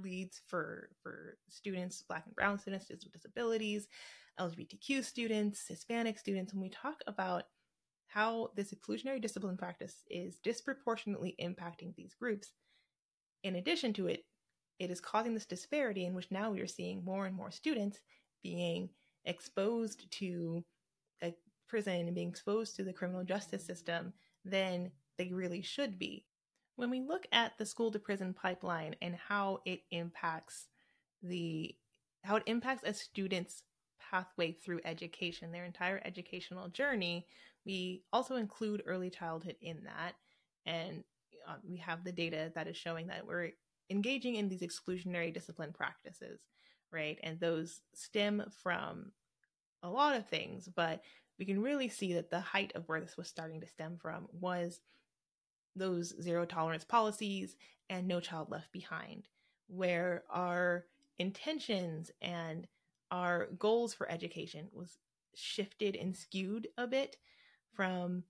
[0.00, 3.88] leads for for students, black and brown students, students with disabilities,
[4.38, 7.44] LGBTQ students, Hispanic students, when we talk about
[8.06, 12.52] how this exclusionary discipline practice is disproportionately impacting these groups,
[13.42, 14.24] in addition to it,
[14.78, 18.00] it is causing this disparity in which now we are seeing more and more students
[18.42, 18.88] being
[19.24, 20.64] exposed to
[21.22, 21.34] a
[21.68, 24.12] prison and being exposed to the criminal justice system
[24.44, 26.24] than they really should be.
[26.76, 30.68] When we look at the school to prison pipeline and how it impacts
[31.22, 31.74] the
[32.22, 33.62] how it impacts a student's
[34.10, 37.26] pathway through education, their entire educational journey,
[37.64, 40.14] we also include early childhood in that.
[40.66, 41.04] And
[41.48, 43.50] uh, we have the data that is showing that we're
[43.90, 46.40] engaging in these exclusionary discipline practices,
[46.92, 47.18] right?
[47.22, 49.12] And those stem from
[49.82, 51.02] a lot of things, but
[51.38, 54.26] we can really see that the height of where this was starting to stem from
[54.32, 54.80] was
[55.76, 57.56] those zero tolerance policies
[57.88, 59.28] and no child left behind,
[59.68, 60.84] where our
[61.18, 62.66] intentions and
[63.10, 64.98] our goals for education was
[65.34, 67.16] shifted and skewed a bit
[67.72, 68.24] from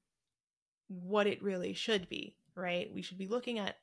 [0.89, 2.93] what it really should be, right?
[2.93, 3.77] We should be looking at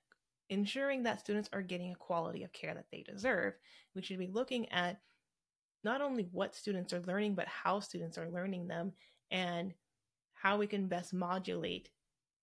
[0.49, 3.54] ensuring that students are getting a quality of care that they deserve.
[3.95, 4.99] We should be looking at
[5.86, 8.91] not only what students are learning, but how students are learning them
[9.30, 9.74] and
[10.34, 11.89] how we can best modulate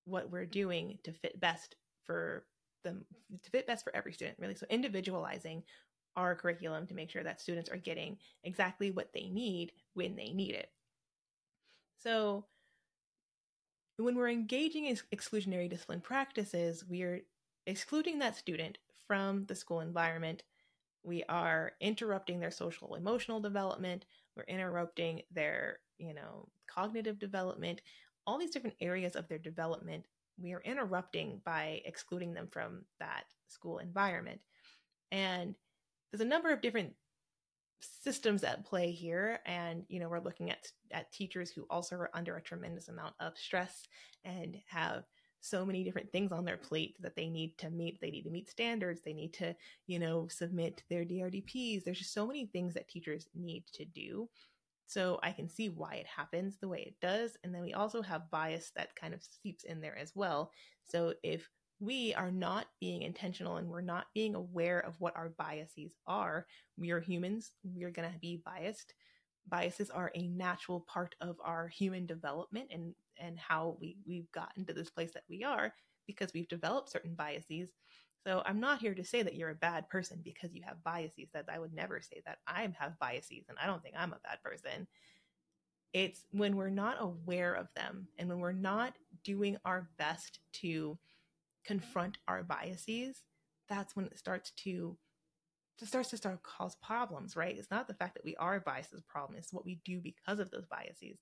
[0.04, 2.44] what we're doing to fit best for
[2.84, 3.04] them
[3.42, 4.54] to fit best for every student really.
[4.54, 5.62] So individualizing
[6.16, 10.32] our curriculum to make sure that students are getting exactly what they need when they
[10.32, 10.70] need it.
[11.98, 12.44] So
[13.96, 17.20] when we're engaging in exclusionary discipline practices we are
[17.66, 20.42] excluding that student from the school environment
[21.04, 24.04] we are interrupting their social emotional development
[24.36, 27.80] we're interrupting their you know cognitive development
[28.26, 30.04] all these different areas of their development
[30.40, 34.40] we are interrupting by excluding them from that school environment.
[35.10, 35.54] And
[36.10, 36.94] there's a number of different
[37.80, 42.10] systems at play here and you know we're looking at at teachers who also are
[42.14, 43.82] under a tremendous amount of stress
[44.24, 45.02] and have
[45.42, 48.30] so many different things on their plate that they need to meet they need to
[48.30, 49.54] meet standards they need to
[49.86, 54.28] you know submit their DRDPs there's just so many things that teachers need to do
[54.92, 57.38] so I can see why it happens the way it does.
[57.42, 60.50] And then we also have bias that kind of seeps in there as well.
[60.84, 61.48] So if
[61.80, 66.46] we are not being intentional and we're not being aware of what our biases are,
[66.76, 68.92] we are humans, we're going to be biased.
[69.48, 74.64] Biases are a natural part of our human development and, and how we, we've gotten
[74.66, 75.72] to this place that we are
[76.06, 77.70] because we've developed certain biases.
[78.26, 81.28] So I'm not here to say that you're a bad person because you have biases.
[81.32, 84.20] That I would never say that I have biases and I don't think I'm a
[84.24, 84.86] bad person.
[85.92, 88.94] It's when we're not aware of them and when we're not
[89.24, 90.98] doing our best to
[91.64, 93.22] confront our biases,
[93.68, 94.96] that's when it starts to
[95.80, 97.56] it starts to start cause problems, right?
[97.58, 100.00] It's not the fact that we are biased as a problem, it's what we do
[100.00, 101.18] because of those biases.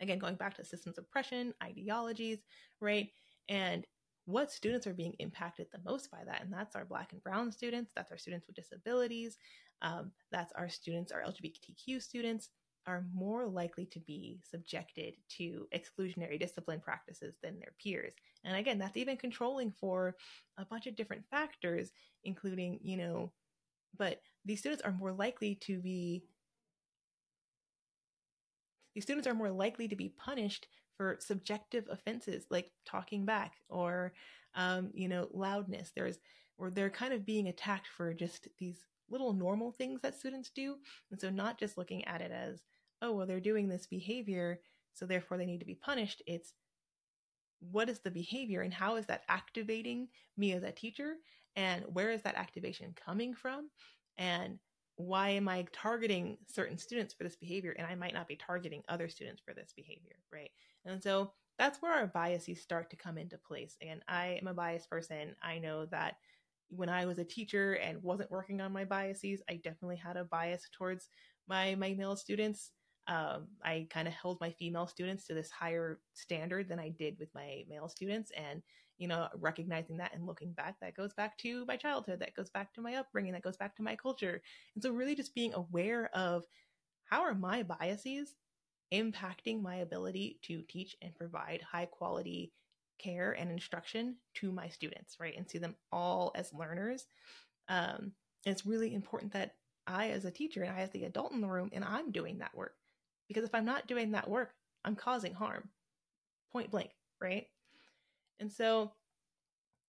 [0.00, 2.38] Again, going back to systems of oppression, ideologies,
[2.80, 3.08] right?
[3.48, 3.86] And
[4.26, 6.42] what students are being impacted the most by that.
[6.42, 9.36] And that's our Black and Brown students, that's our students with disabilities,
[9.82, 12.50] um, that's our students, our LGBTQ students
[12.86, 18.12] are more likely to be subjected to exclusionary discipline practices than their peers.
[18.44, 20.16] And again, that's even controlling for
[20.58, 21.92] a bunch of different factors,
[22.24, 23.32] including, you know,
[23.96, 26.24] but these students are more likely to be
[28.94, 30.66] these students are more likely to be punished
[30.96, 34.12] for subjective offenses like talking back or
[34.54, 35.92] um, you know loudness.
[35.94, 36.18] There's
[36.56, 40.76] or they're kind of being attacked for just these little normal things that students do.
[41.10, 42.62] And so not just looking at it as
[43.02, 44.60] oh well they're doing this behavior
[44.92, 46.22] so therefore they need to be punished.
[46.26, 46.54] It's
[47.60, 51.14] what is the behavior and how is that activating me as a teacher?
[51.56, 53.70] And where is that activation coming from?
[54.18, 54.58] And
[54.96, 58.82] why am I targeting certain students for this behavior and I might not be targeting
[58.88, 60.50] other students for this behavior, right?
[60.84, 63.76] And so that's where our biases start to come into place.
[63.80, 65.34] And I am a biased person.
[65.42, 66.16] I know that
[66.68, 70.24] when I was a teacher and wasn't working on my biases, I definitely had a
[70.24, 71.08] bias towards
[71.48, 72.70] my my male students.
[73.06, 77.18] Um, I kind of held my female students to this higher standard than I did
[77.18, 78.62] with my male students, and
[78.98, 82.50] you know, recognizing that and looking back, that goes back to my childhood, that goes
[82.50, 84.40] back to my upbringing, that goes back to my culture.
[84.74, 86.44] And so, really, just being aware of
[87.04, 88.34] how are my biases
[88.92, 92.52] impacting my ability to teach and provide high quality
[92.98, 95.36] care and instruction to my students, right?
[95.36, 97.06] And see them all as learners.
[97.68, 98.12] Um,
[98.44, 101.48] it's really important that I, as a teacher, and I, as the adult in the
[101.48, 102.74] room, and I'm doing that work.
[103.28, 105.68] Because if I'm not doing that work, I'm causing harm,
[106.52, 106.90] point blank,
[107.20, 107.46] right?
[108.40, 108.92] And so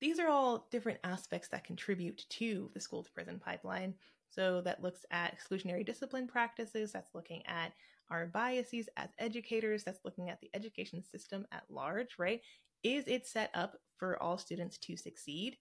[0.02, 3.94] these are all different aspects that contribute to the school to prison pipeline.
[4.30, 7.72] So that looks at exclusionary discipline practices, that's looking at
[8.10, 12.42] our biases as educators, that's looking at the education system at large, right?
[12.84, 15.58] Is it set up for all students to succeed?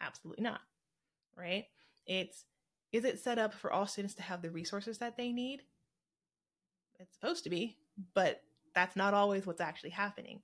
[0.00, 0.60] Absolutely not,
[1.36, 1.64] right?
[2.06, 2.44] It's
[2.92, 5.62] is it set up for all students to have the resources that they need?
[7.00, 7.76] It's supposed to be,
[8.14, 8.40] but
[8.72, 10.42] that's not always what's actually happening.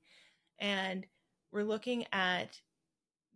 [0.58, 1.06] And
[1.52, 2.60] we're looking at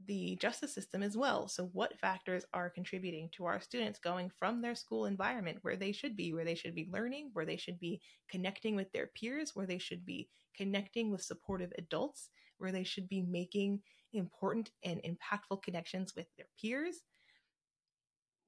[0.07, 1.49] the justice system as well.
[1.49, 5.93] So, what factors are contributing to our students going from their school environment where they
[5.93, 9.53] should be, where they should be learning, where they should be connecting with their peers,
[9.55, 13.81] where they should be connecting with supportive adults, where they should be making
[14.13, 17.03] important and impactful connections with their peers?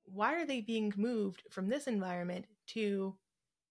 [0.04, 3.16] Why are they being moved from this environment to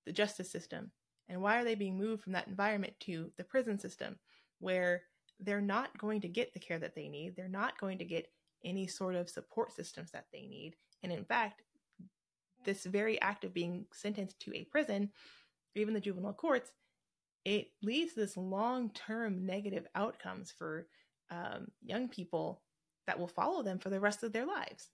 [0.05, 0.91] the justice system?
[1.29, 4.17] And why are they being moved from that environment to the prison system,
[4.59, 5.03] where
[5.39, 7.35] they're not going to get the care that they need.
[7.35, 8.27] They're not going to get
[8.63, 10.75] any sort of support systems that they need.
[11.03, 11.61] And in fact,
[12.63, 15.11] this very act of being sentenced to a prison,
[15.75, 16.71] even the juvenile courts,
[17.43, 20.87] it leads to this long term negative outcomes for
[21.29, 22.61] um, young people
[23.05, 24.89] that will follow them for the rest of their lives.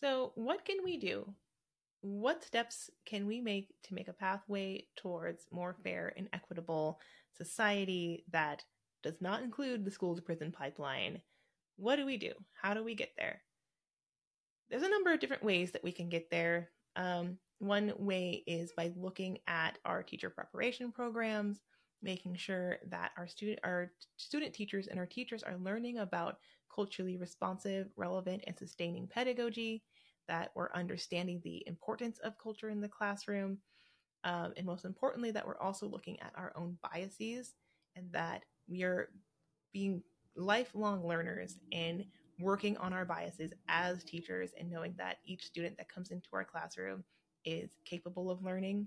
[0.00, 1.34] So, what can we do?
[2.00, 7.00] What steps can we make to make a pathway towards more fair and equitable
[7.36, 8.64] society that
[9.02, 11.20] does not include the school to prison pipeline.
[11.76, 12.32] What do we do?
[12.60, 13.42] How do we get there?
[14.70, 16.70] There's a number of different ways that we can get there.
[16.96, 21.62] Um, one way is by looking at our teacher preparation programs,
[22.02, 26.38] making sure that our student our student teachers and our teachers are learning about
[26.72, 29.82] culturally responsive, relevant, and sustaining pedagogy,
[30.28, 33.58] that we're understanding the importance of culture in the classroom,
[34.24, 37.54] um, and most importantly, that we're also looking at our own biases
[37.96, 39.08] and that we are
[39.72, 40.02] being
[40.36, 42.04] lifelong learners and
[42.40, 46.44] working on our biases as teachers and knowing that each student that comes into our
[46.44, 47.02] classroom
[47.44, 48.86] is capable of learning,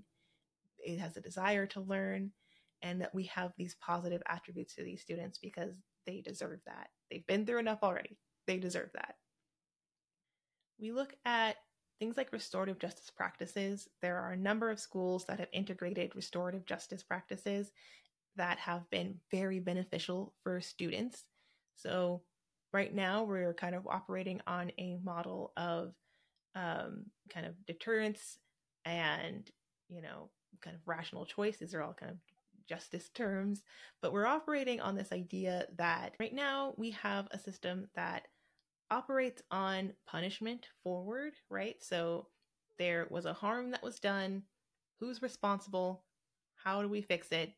[0.78, 2.30] it has a desire to learn,
[2.82, 5.74] and that we have these positive attributes to these students because
[6.06, 6.88] they deserve that.
[7.10, 8.18] They've been through enough already.
[8.46, 9.16] They deserve that.
[10.80, 11.56] We look at
[12.00, 13.88] things like restorative justice practices.
[14.00, 17.70] There are a number of schools that have integrated restorative justice practices
[18.36, 21.24] that have been very beneficial for students.
[21.76, 22.22] So,
[22.72, 25.94] right now, we're kind of operating on a model of
[26.54, 28.38] um, kind of deterrence
[28.84, 29.50] and,
[29.88, 30.30] you know,
[30.60, 31.58] kind of rational choice.
[31.58, 32.18] These are all kind of
[32.68, 33.62] justice terms,
[34.00, 38.28] but we're operating on this idea that right now we have a system that
[38.90, 41.76] operates on punishment forward, right?
[41.80, 42.28] So,
[42.78, 44.42] there was a harm that was done.
[44.98, 46.04] Who's responsible?
[46.54, 47.52] How do we fix it?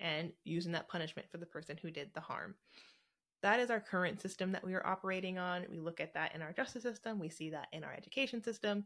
[0.00, 2.54] And using that punishment for the person who did the harm.
[3.42, 5.66] That is our current system that we are operating on.
[5.70, 8.84] We look at that in our justice system, we see that in our education system.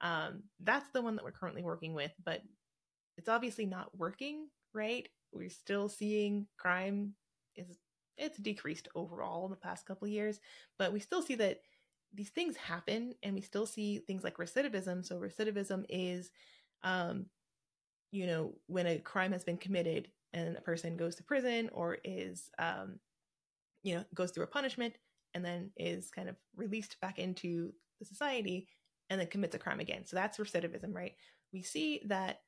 [0.00, 2.42] Um, that's the one that we're currently working with, but
[3.18, 5.08] it's obviously not working, right?
[5.32, 7.14] We're still seeing crime
[7.56, 7.78] is
[8.16, 10.40] it's decreased overall in the past couple years,
[10.78, 11.60] but we still see that
[12.12, 15.04] these things happen and we still see things like recidivism.
[15.04, 16.30] So recidivism is
[16.82, 17.26] um
[18.12, 21.98] you know, when a crime has been committed and a person goes to prison or
[22.04, 22.98] is um
[23.82, 24.94] you know, goes through a punishment
[25.34, 28.68] and then is kind of released back into the society
[29.08, 30.04] and then commits a crime again.
[30.06, 31.14] So that's recidivism, right?
[31.52, 32.40] We see that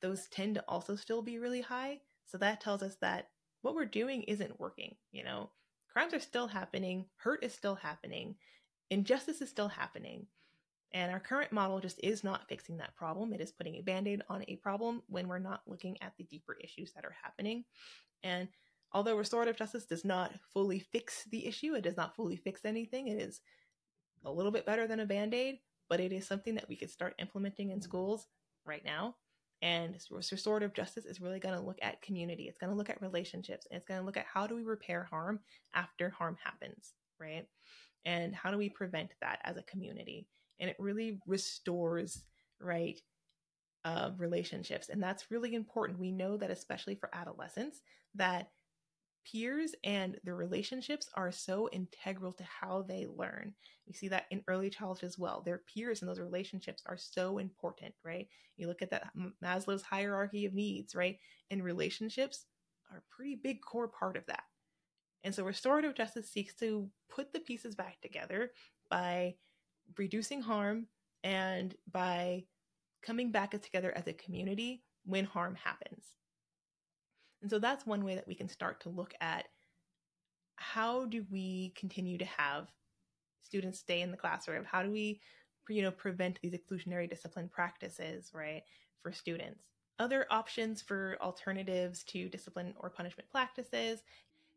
[0.00, 2.00] those tend to also still be really high.
[2.26, 3.28] So that tells us that
[3.62, 4.96] what we're doing isn't working.
[5.12, 5.50] You know,
[5.92, 8.36] crimes are still happening, hurt is still happening,
[8.90, 10.26] injustice is still happening.
[10.92, 13.32] And our current model just is not fixing that problem.
[13.32, 16.24] It is putting a band aid on a problem when we're not looking at the
[16.24, 17.64] deeper issues that are happening.
[18.24, 18.48] And
[18.92, 23.08] although restorative justice does not fully fix the issue, it does not fully fix anything,
[23.08, 23.40] it is
[24.24, 26.90] a little bit better than a band aid, but it is something that we could
[26.90, 28.26] start implementing in schools
[28.66, 29.14] right now.
[29.62, 32.44] And restorative justice is really going to look at community.
[32.44, 33.66] It's going to look at relationships.
[33.70, 35.40] And it's going to look at how do we repair harm
[35.74, 37.46] after harm happens, right?
[38.06, 40.26] And how do we prevent that as a community?
[40.60, 42.22] And it really restores,
[42.60, 43.00] right,
[43.84, 44.88] uh, relationships.
[44.88, 45.98] And that's really important.
[45.98, 47.80] We know that, especially for adolescents,
[48.14, 48.50] that
[49.30, 53.54] peers and their relationships are so integral to how they learn.
[53.86, 55.42] We see that in early childhood as well.
[55.44, 58.28] Their peers and those relationships are so important, right?
[58.56, 59.10] You look at that
[59.42, 61.18] Maslow's hierarchy of needs, right?
[61.50, 62.46] And relationships
[62.90, 64.42] are a pretty big core part of that.
[65.22, 68.52] And so restorative justice seeks to put the pieces back together
[68.90, 69.34] by
[69.96, 70.86] reducing harm
[71.22, 72.44] and by
[73.02, 76.04] coming back together as a community when harm happens.
[77.42, 79.46] And so that's one way that we can start to look at
[80.56, 82.68] how do we continue to have
[83.42, 84.64] students stay in the classroom?
[84.64, 85.20] How do we,
[85.68, 88.62] you know, prevent these exclusionary discipline practices, right,
[89.02, 89.64] for students?
[89.98, 94.02] Other options for alternatives to discipline or punishment practices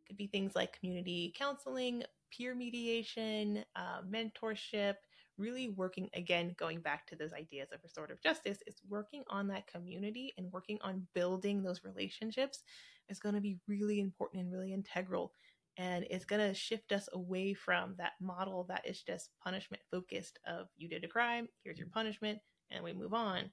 [0.05, 4.95] could be things like community counseling, peer mediation, uh, mentorship,
[5.37, 9.67] really working again going back to those ideas of restorative justice is working on that
[9.67, 12.63] community and working on building those relationships
[13.09, 15.33] is going to be really important and really integral.
[15.77, 20.39] And it's going to shift us away from that model that is just punishment focused
[20.45, 21.93] of you did a crime here's your mm.
[21.93, 23.49] punishment and we move on.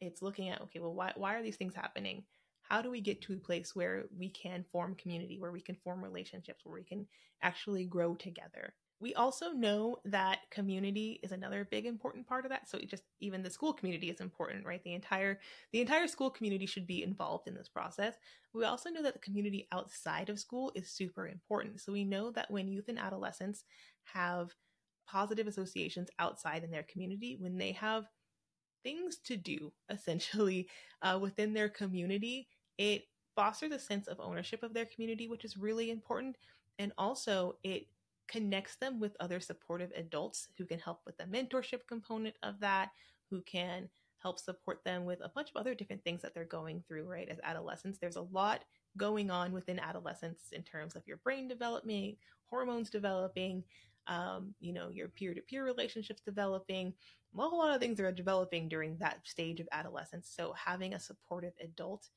[0.00, 2.24] It's looking at okay well why, why are these things happening?
[2.62, 5.76] How do we get to a place where we can form community where we can
[5.84, 7.06] form relationships where we can
[7.42, 12.68] actually grow together we also know that community is another big important part of that.
[12.68, 14.82] So just even the school community is important, right?
[14.84, 15.40] The entire
[15.72, 18.14] the entire school community should be involved in this process.
[18.52, 21.80] We also know that the community outside of school is super important.
[21.80, 23.64] So we know that when youth and adolescents
[24.04, 24.54] have
[25.06, 28.06] positive associations outside in their community, when they have
[28.84, 30.68] things to do essentially
[31.02, 33.02] uh, within their community, it
[33.34, 36.36] fosters a sense of ownership of their community, which is really important.
[36.78, 37.86] And also, it
[38.28, 42.90] connects them with other supportive adults who can help with the mentorship component of that,
[43.30, 43.88] who can
[44.24, 47.28] help support them with a bunch of other different things that they're going through, right?
[47.28, 48.64] As adolescents, there's a lot
[48.96, 52.16] going on within adolescence in terms of your brain developing,
[52.46, 53.62] hormones developing,
[54.06, 56.94] um, you know, your peer to peer relationships developing.
[57.36, 60.32] A whole lot of things are developing during that stage of adolescence.
[60.34, 62.08] So having a supportive adult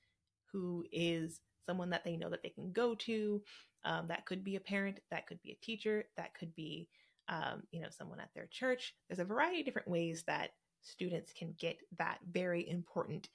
[0.51, 3.41] who is someone that they know that they can go to,
[3.88, 6.90] um, that could be a parent, that could be a teacher, that could be,
[7.30, 8.94] um, you know, someone at their church.
[9.08, 13.30] There's a variety of different ways that students can get that very important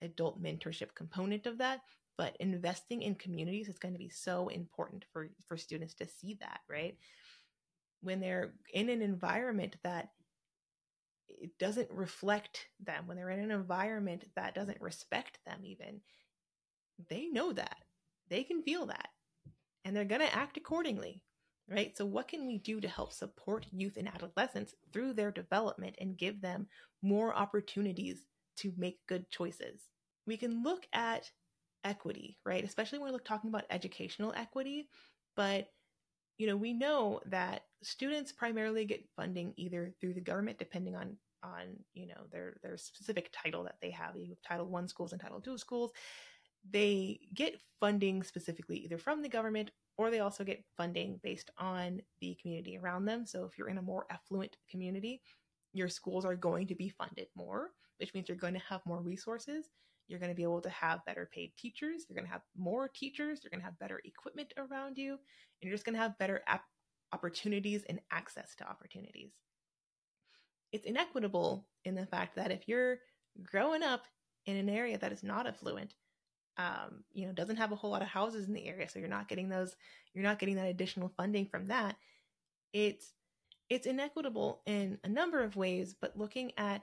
[0.00, 1.82] adult mentorship component of that.
[2.16, 6.38] But investing in communities is going to be so important for for students to see
[6.40, 6.96] that, right?
[8.00, 10.10] When they're in an environment that
[11.28, 16.00] it doesn't reflect them, when they're in an environment that doesn't respect them, even
[17.10, 17.76] they know that
[18.28, 19.10] they can feel that
[19.84, 21.22] and they're going to act accordingly,
[21.68, 21.96] right?
[21.96, 26.18] So, what can we do to help support youth and adolescents through their development and
[26.18, 26.66] give them
[27.02, 28.24] more opportunities
[28.58, 29.88] to make good choices?
[30.26, 31.30] We can look at
[31.84, 32.64] equity, right?
[32.64, 34.88] Especially when we're talking about educational equity,
[35.36, 35.68] but
[36.40, 41.18] you know, we know that students primarily get funding either through the government, depending on
[41.42, 44.16] on you know their their specific title that they have.
[44.16, 45.92] You have Title One schools and Title Two schools,
[46.68, 52.00] they get funding specifically either from the government or they also get funding based on
[52.20, 53.26] the community around them.
[53.26, 55.20] So if you're in a more affluent community,
[55.72, 59.00] your schools are going to be funded more, which means you're going to have more
[59.00, 59.68] resources.
[60.08, 62.06] You're going to be able to have better paid teachers.
[62.08, 63.40] You're going to have more teachers.
[63.42, 65.12] You're going to have better equipment around you.
[65.12, 65.18] And
[65.62, 66.64] you're just going to have better ap-
[67.12, 69.32] opportunities and access to opportunities.
[70.72, 72.98] It's inequitable in the fact that if you're
[73.42, 74.04] growing up
[74.46, 75.94] in an area that is not affluent,
[76.56, 79.08] um, you know, doesn't have a whole lot of houses in the area, so you're
[79.08, 79.76] not getting those,
[80.14, 81.96] you're not getting that additional funding from that.
[82.72, 83.12] It's
[83.68, 86.82] it's inequitable in a number of ways, but looking at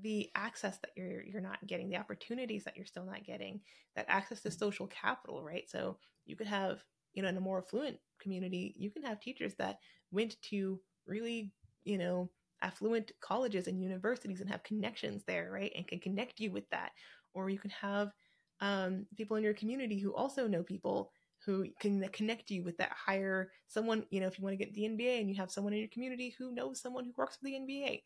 [0.00, 3.60] the access that you're you're not getting, the opportunities that you're still not getting,
[3.96, 5.68] that access to social capital, right?
[5.68, 6.84] So you could have,
[7.14, 9.78] you know, in a more affluent community, you can have teachers that
[10.10, 11.52] went to really,
[11.84, 12.30] you know,
[12.62, 15.72] affluent colleges and universities and have connections there, right?
[15.76, 16.92] And can connect you with that.
[17.34, 18.12] Or you can have
[18.60, 21.12] um, people in your community who also know people
[21.44, 24.74] who can connect you with that higher someone, you know, if you want to get
[24.74, 27.44] the NBA and you have someone in your community who knows someone who works for
[27.44, 28.02] the NBA,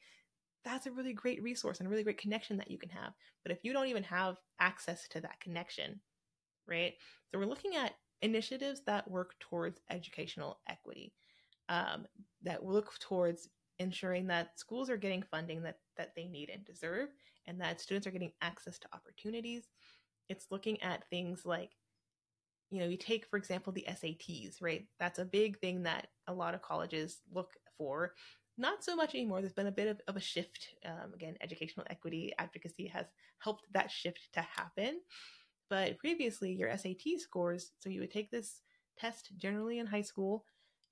[0.65, 3.13] that's a really great resource and a really great connection that you can have.
[3.43, 6.01] But if you don't even have access to that connection,
[6.69, 6.95] right?
[7.31, 11.15] So we're looking at initiatives that work towards educational equity,
[11.69, 12.07] um,
[12.43, 13.49] that look towards
[13.79, 17.09] ensuring that schools are getting funding that that they need and deserve,
[17.47, 19.69] and that students are getting access to opportunities.
[20.31, 21.73] It's looking at things like
[22.71, 24.87] you know, you take, for example, the SATs, right?
[24.99, 28.15] That's a big thing that a lot of colleges look for.
[28.57, 29.41] Not so much anymore.
[29.41, 30.69] There's been a bit of, of a shift.
[30.87, 33.07] Um, again, educational equity advocacy has
[33.39, 35.01] helped that shift to happen.
[35.69, 38.61] But previously, your SAT scores, so you would take this
[38.99, 40.45] test generally in high school,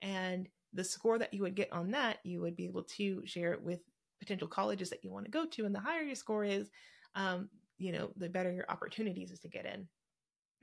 [0.03, 3.53] and the score that you would get on that, you would be able to share
[3.53, 3.81] it with
[4.21, 5.65] potential colleges that you want to go to.
[5.65, 6.71] And the higher your score is,
[7.15, 9.87] um, you know, the better your opportunities is to get in.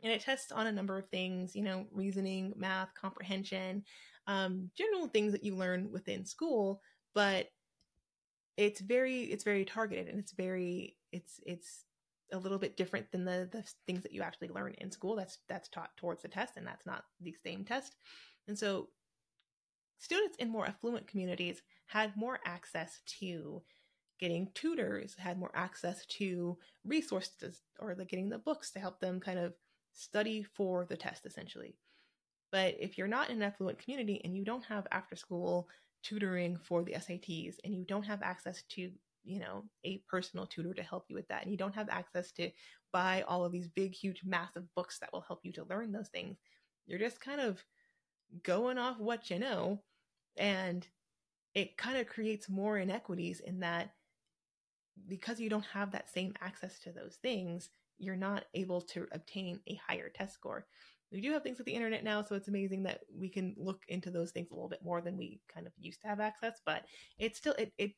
[0.04, 3.84] And it tests on a number of things you know reasoning math comprehension
[4.28, 6.82] um, general things that you learn within school
[7.16, 7.48] but
[8.58, 11.86] it's very it's very targeted and it's very it's it's
[12.32, 15.16] a little bit different than the the things that you actually learn in school.
[15.16, 17.96] That's that's taught towards the test and that's not the same test.
[18.48, 18.90] And so
[20.00, 23.62] students in more affluent communities had more access to
[24.20, 29.20] getting tutors had more access to resources or like getting the books to help them
[29.20, 29.54] kind of
[29.94, 31.76] study for the test essentially.
[32.52, 35.68] But if you're not in an affluent community and you don't have after school
[36.04, 38.92] tutoring for the SATs and you don't have access to,
[39.24, 42.32] you know, a personal tutor to help you with that, and you don't have access
[42.34, 42.52] to
[42.94, 46.10] buy all of these big, huge, massive books that will help you to learn those
[46.10, 46.38] things,
[46.86, 47.64] you're just kind of
[48.44, 49.82] going off what you know.
[50.38, 50.88] And
[51.54, 53.92] it kind of creates more inequities in that
[55.08, 59.60] because you don't have that same access to those things, you're not able to obtain
[59.68, 60.66] a higher test score.
[61.12, 63.84] We do have things with the internet now, so it's amazing that we can look
[63.88, 66.60] into those things a little bit more than we kind of used to have access.
[66.66, 66.84] But
[67.18, 67.94] it still it it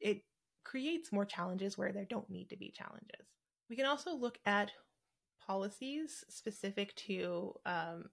[0.00, 0.22] it
[0.64, 3.26] creates more challenges where there don't need to be challenges.
[3.70, 4.72] We can also look at
[5.46, 8.04] policies specific to um,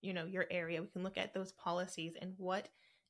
[0.00, 0.82] you know your area.
[0.82, 2.68] We can look at those policies and what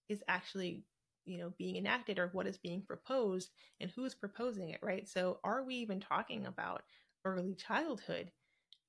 [0.09, 0.85] is actually
[1.25, 3.51] you know being enacted or what is being proposed
[3.81, 5.09] and who's proposing it right?
[5.09, 6.83] So are we even talking about
[7.25, 8.31] early childhood?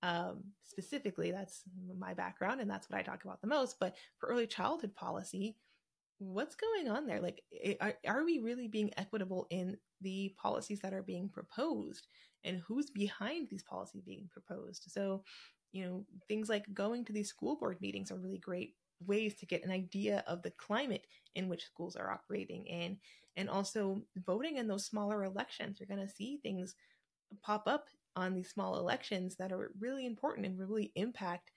[0.02, 1.64] Um, specifically that's
[1.98, 5.56] my background and that's what i talk about the most but for early childhood policy
[6.20, 7.20] what's going on there?
[7.22, 7.44] Like
[7.82, 12.08] are, are we really being equitable in the policies that are being proposed
[12.44, 14.86] and who's behind these policies being proposed?
[14.88, 15.24] So
[15.72, 18.76] you know things like going to these school board meetings are really great
[19.08, 22.98] ways to get an idea of the climate in which schools are operating in
[23.36, 26.76] and also voting in those smaller elections you're going to see things
[27.42, 31.52] pop up on these small elections that are really important and really impact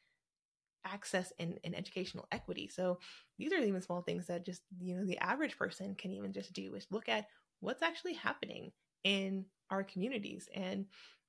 [0.85, 2.69] access and, and educational equity.
[2.69, 2.99] So
[3.39, 6.53] these are even small things that just, you know, the average person can even just
[6.53, 7.27] do is look at
[7.61, 8.73] what's actually happening
[9.05, 10.49] in our communities.
[10.55, 10.87] And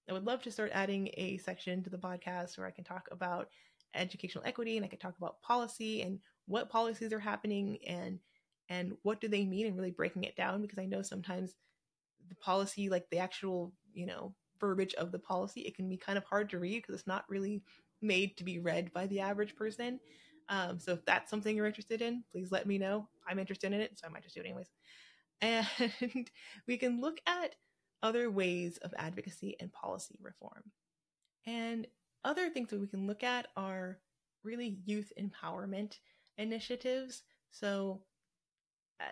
[0.09, 3.09] I would love to start adding a section to the podcast where I can talk
[3.11, 3.49] about
[3.93, 8.19] educational equity and I could talk about policy and what policies are happening and
[8.69, 11.55] and what do they mean and really breaking it down because I know sometimes
[12.27, 16.17] the policy like the actual, you know, verbiage of the policy, it can be kind
[16.17, 17.63] of hard to read because it's not really
[18.01, 19.99] made to be read by the average person.
[20.49, 23.07] Um, so if that's something you're interested in, please let me know.
[23.27, 24.69] I'm interested in it, so I might just do it anyways.
[25.39, 26.31] And
[26.67, 27.53] we can look at
[28.01, 30.63] other ways of advocacy and policy reform.
[31.45, 31.85] And
[32.27, 33.99] other things that we can look at are
[34.43, 35.97] really youth empowerment
[36.37, 37.23] initiatives.
[37.51, 38.01] So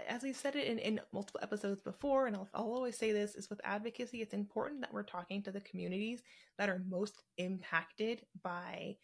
[0.08, 3.36] as we've said it in, in multiple episodes before, and I'll, I'll always say this,
[3.36, 6.24] is with advocacy, it's important that we're talking to the communities
[6.58, 8.98] that are most impacted by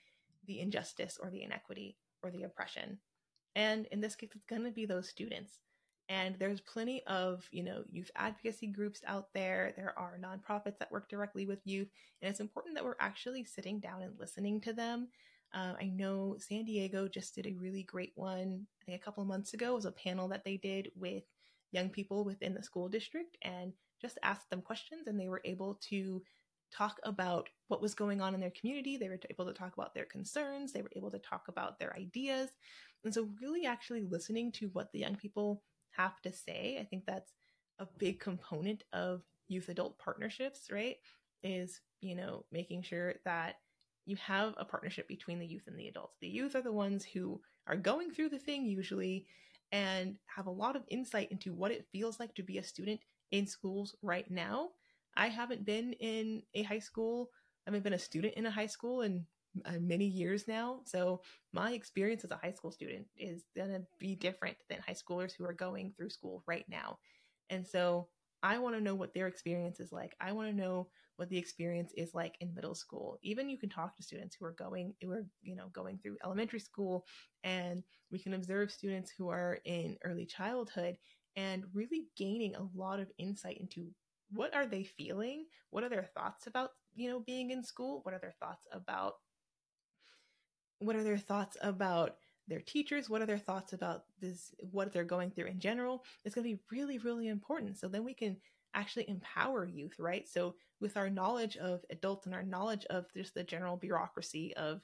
[0.45, 2.97] the injustice or the inequity or the oppression.
[3.55, 5.59] And in this case, it's going to be those students.
[6.12, 9.74] And there's plenty of, you know, youth advocacy groups out there.
[9.78, 11.88] There are nonprofits that work directly with youth.
[12.22, 15.07] And it's important that we're actually sitting down and listening to them
[15.53, 19.22] uh, I know San Diego just did a really great one, I think a couple
[19.22, 21.24] of months ago, it was a panel that they did with
[21.72, 25.80] young people within the school district and just asked them questions, and they were able
[25.89, 26.22] to
[26.74, 28.95] talk about what was going on in their community.
[28.95, 30.72] They were able to talk about their concerns.
[30.72, 32.49] They were able to talk about their ideas.
[33.03, 35.64] And so, really, actually listening to what the young people
[35.96, 37.34] have to say, I think that's
[37.80, 40.98] a big component of youth adult partnerships, right?
[41.44, 43.56] Is, you know, making sure that
[44.06, 46.18] you have a partnership between the youth and the adults.
[46.22, 49.26] The youth are the ones who are going through the thing usually
[49.72, 53.00] and have a lot of insight into what it feels like to be a student
[53.32, 54.70] in schools right now.
[55.16, 57.30] I haven't been in a high school,
[57.66, 59.26] I haven't been a student in a high school in
[59.66, 60.80] uh, many years now.
[60.86, 61.22] So
[61.54, 65.34] my experience as a high school student is going to be different than high schoolers
[65.38, 66.97] who are going through school right now.
[67.49, 68.08] And so
[68.43, 70.16] I want to know what their experience is like.
[70.20, 70.88] I want to know
[71.18, 73.20] what the experience is like in middle school.
[73.22, 76.18] Even you can talk to students who are going who are, you know, going through
[76.24, 77.06] elementary school
[77.43, 80.97] and we can observe students who are in early childhood
[81.36, 83.88] and really gaining a lot of insight into
[84.32, 85.45] what are they feeling?
[85.70, 87.99] What are their thoughts about, you know, being in school?
[88.04, 89.16] What are their thoughts about
[90.82, 92.18] what are their thoughts about
[92.48, 93.10] their teachers?
[93.10, 96.04] What are their thoughts about this what they're going through in general?
[96.26, 97.78] It's going to be really really important.
[97.78, 98.38] So then we can
[98.74, 100.28] actually empower youth right?
[100.28, 104.82] So with our knowledge of adults and our knowledge of just the general bureaucracy of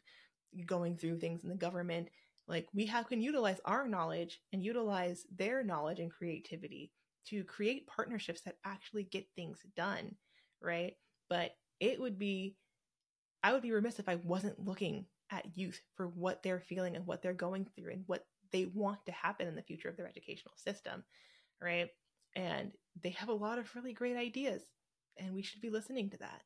[0.66, 2.10] going through things in the government
[2.48, 6.91] like we have can utilize our knowledge and utilize their knowledge and creativity
[7.26, 10.16] to create partnerships that actually get things done
[10.62, 10.93] right?
[11.30, 12.56] But it would be
[13.43, 17.05] i would be remiss if i wasn't looking at youth for what they're feeling and
[17.05, 20.07] what they're going through and what they want to happen in the future of their
[20.07, 21.03] educational system,
[21.61, 21.89] right?
[22.36, 22.71] And
[23.01, 24.61] they have a lot of really great ideas,
[25.17, 26.41] and we should be listening to that.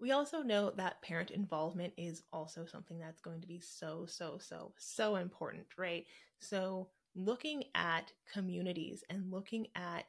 [0.00, 4.38] We also know that parent involvement is also something that's going to be so, so,
[4.38, 6.06] so, so important, right?
[6.38, 10.04] So, looking at communities and looking at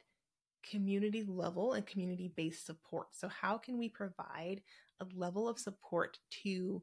[0.68, 3.08] community level and community based support.
[3.12, 4.62] So, how can we provide
[5.00, 6.82] a level of support to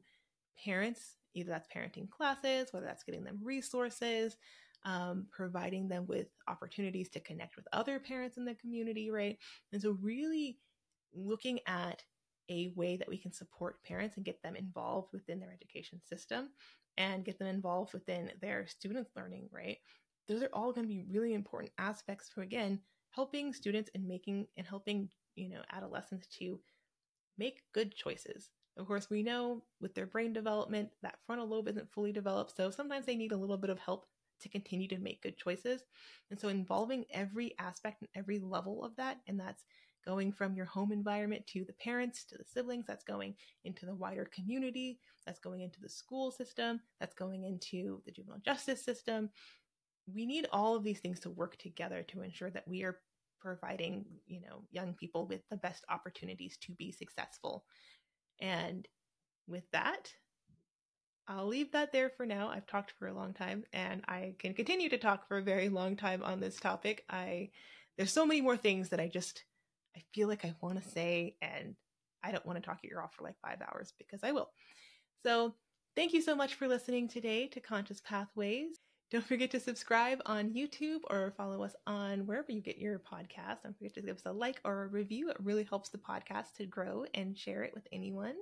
[0.64, 4.36] parents, either that's parenting classes, whether that's getting them resources,
[4.84, 9.36] um, providing them with opportunities to connect with other parents in the community, right?
[9.72, 10.58] And so, really
[11.14, 12.02] looking at
[12.48, 16.48] a way that we can support parents and get them involved within their education system
[16.98, 19.78] and get them involved within their students' learning, right?
[20.28, 22.80] Those are all going to be really important aspects for, again,
[23.10, 26.60] helping students and making and helping, you know, adolescents to
[27.38, 28.50] make good choices
[28.80, 32.70] of course, we know with their brain development, that frontal lobe isn't fully developed, so
[32.70, 34.06] sometimes they need a little bit of help
[34.40, 35.82] to continue to make good choices.
[36.30, 39.64] And so, involving every aspect and every level of that, and that's
[40.04, 43.94] going from your home environment to the parents, to the siblings, that's going into the
[43.94, 49.28] wider community, that's going into the school system, that's going into the juvenile justice system.
[50.12, 52.98] We need all of these things to work together to ensure that we are
[53.40, 57.64] providing, you know, young people with the best opportunities to be successful
[58.40, 58.86] and
[59.48, 60.12] with that,
[61.28, 62.48] I'll leave that there for now.
[62.48, 65.68] I've talked for a long time and I can continue to talk for a very
[65.68, 67.04] long time on this topic.
[67.08, 67.50] I
[67.96, 69.44] there's so many more things that I just
[69.96, 71.76] I feel like I want to say and
[72.22, 74.32] I don't want to talk at your ear off for like 5 hours because I
[74.32, 74.50] will.
[75.24, 75.54] So,
[75.96, 78.76] thank you so much for listening today to Conscious Pathways.
[79.10, 83.64] Don't forget to subscribe on YouTube or follow us on wherever you get your podcast.
[83.64, 85.30] Don't forget to give us a like or a review.
[85.30, 88.34] It really helps the podcast to grow and share it with anyone.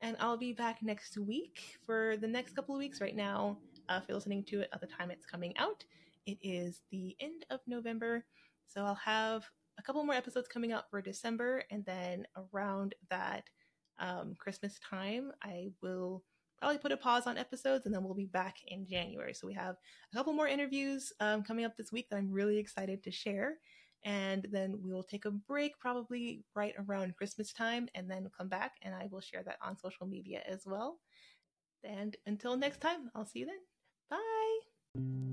[0.00, 3.00] And I'll be back next week for the next couple of weeks.
[3.00, 5.84] Right now, uh, if you're listening to it at the time it's coming out,
[6.24, 8.24] it is the end of November.
[8.68, 9.44] So I'll have
[9.76, 11.64] a couple more episodes coming out for December.
[11.68, 13.42] And then around that
[13.98, 16.22] um, Christmas time, I will
[16.60, 19.34] probably put a pause on episodes and then we'll be back in January.
[19.34, 19.76] So we have
[20.12, 23.54] a couple more interviews um, coming up this week that I'm really excited to share.
[24.04, 28.48] And then we will take a break probably right around Christmas time and then come
[28.48, 30.98] back and I will share that on social media as well.
[31.82, 33.56] And until next time, I'll see you then.
[34.10, 35.29] Bye.